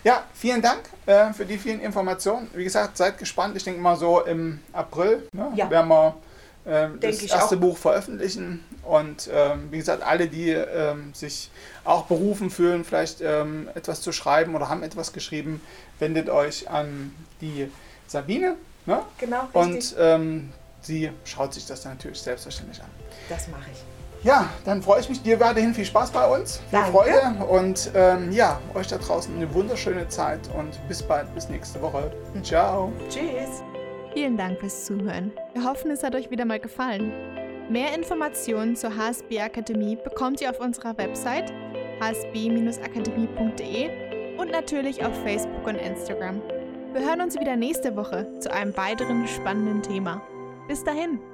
Ja, 0.03 0.23
vielen 0.33 0.61
Dank 0.61 0.89
äh, 1.05 1.31
für 1.31 1.45
die 1.45 1.57
vielen 1.57 1.79
Informationen. 1.79 2.49
Wie 2.53 2.63
gesagt, 2.63 2.97
seid 2.97 3.17
gespannt. 3.17 3.55
Ich 3.55 3.63
denke 3.63 3.79
mal 3.79 3.95
so 3.95 4.21
im 4.21 4.59
April 4.73 5.27
ne, 5.31 5.51
ja. 5.55 5.69
werden 5.69 5.87
wir 5.87 6.15
äh, 6.65 6.89
das 6.99 7.21
erste 7.23 7.55
auch. 7.55 7.59
Buch 7.59 7.77
veröffentlichen. 7.77 8.63
Und 8.83 9.29
ähm, 9.31 9.71
wie 9.71 9.77
gesagt, 9.77 10.03
alle, 10.03 10.27
die 10.27 10.49
ähm, 10.49 11.13
sich 11.13 11.51
auch 11.85 12.05
berufen 12.05 12.49
fühlen, 12.49 12.83
vielleicht 12.83 13.21
ähm, 13.21 13.69
etwas 13.75 14.01
zu 14.01 14.11
schreiben 14.11 14.55
oder 14.55 14.69
haben 14.69 14.83
etwas 14.83 15.13
geschrieben, 15.13 15.61
wendet 15.99 16.29
euch 16.29 16.69
an 16.69 17.13
die 17.41 17.69
Sabine. 18.07 18.55
Ne? 18.85 19.01
Genau. 19.19 19.41
Richtig. 19.53 19.53
Und 19.53 19.95
ähm, 19.99 20.53
sie 20.81 21.11
schaut 21.23 21.53
sich 21.53 21.65
das 21.65 21.85
natürlich 21.85 22.21
selbstverständlich 22.21 22.81
an. 22.81 22.89
Das 23.29 23.47
mache 23.47 23.69
ich. 23.71 23.92
Ja, 24.24 24.50
dann 24.63 24.82
freue 24.82 25.01
ich 25.01 25.10
mich. 25.10 25.22
Dir 25.22 25.39
weiterhin 25.39 25.74
viel 25.74 25.86
Spaß 25.86 26.12
bei 26.12 26.25
uns, 26.25 26.62
viel 26.70 26.80
Danke. 26.80 26.92
Freude 26.92 27.46
und 27.50 27.92
ähm, 27.94 28.32
ja, 28.32 28.60
euch 28.74 28.88
da 28.88 28.98
draußen 28.98 29.36
eine 29.36 29.53
wunderschöne 29.53 30.08
Zeit 30.08 30.39
und 30.58 30.80
bis 30.88 31.03
bald, 31.03 31.34
bis 31.36 31.50
nächste 31.50 31.82
Woche. 31.82 32.10
Ciao. 32.42 32.92
Tschüss. 33.10 33.62
Vielen 34.13 34.38
Dank 34.38 34.60
fürs 34.60 34.86
Zuhören. 34.86 35.34
Wir 35.53 35.65
hoffen, 35.65 35.92
es 35.92 36.03
hat 36.03 36.15
euch 36.15 36.32
wieder 36.32 36.46
mal 36.46 36.60
gefallen. 36.60 37.12
Mehr 37.70 37.94
Informationen 37.96 38.75
zur 38.75 38.96
HSB 38.96 39.42
Akademie 39.42 39.96
bekommt 39.96 40.42
ihr 40.42 40.50
auf 40.50 40.60
unserer 40.60 40.98
Website 40.98 41.53
hsb-akademie.de 42.00 44.38
und 44.38 44.51
natürlich 44.51 45.06
auf 45.06 45.15
Facebook 45.24 45.65
und 45.65 45.75
Instagram. 45.75 46.42
Wir 46.94 47.01
hören 47.01 47.22
uns 47.22 47.39
wieder 47.39 47.56
nächste 47.56 47.96
Woche 47.96 48.27
zu 48.39 48.53
einem 48.53 48.75
weiteren 48.77 49.27
spannenden 49.27 49.82
Thema. 49.82 50.22
Bis 50.68 50.84
dahin! 50.84 51.32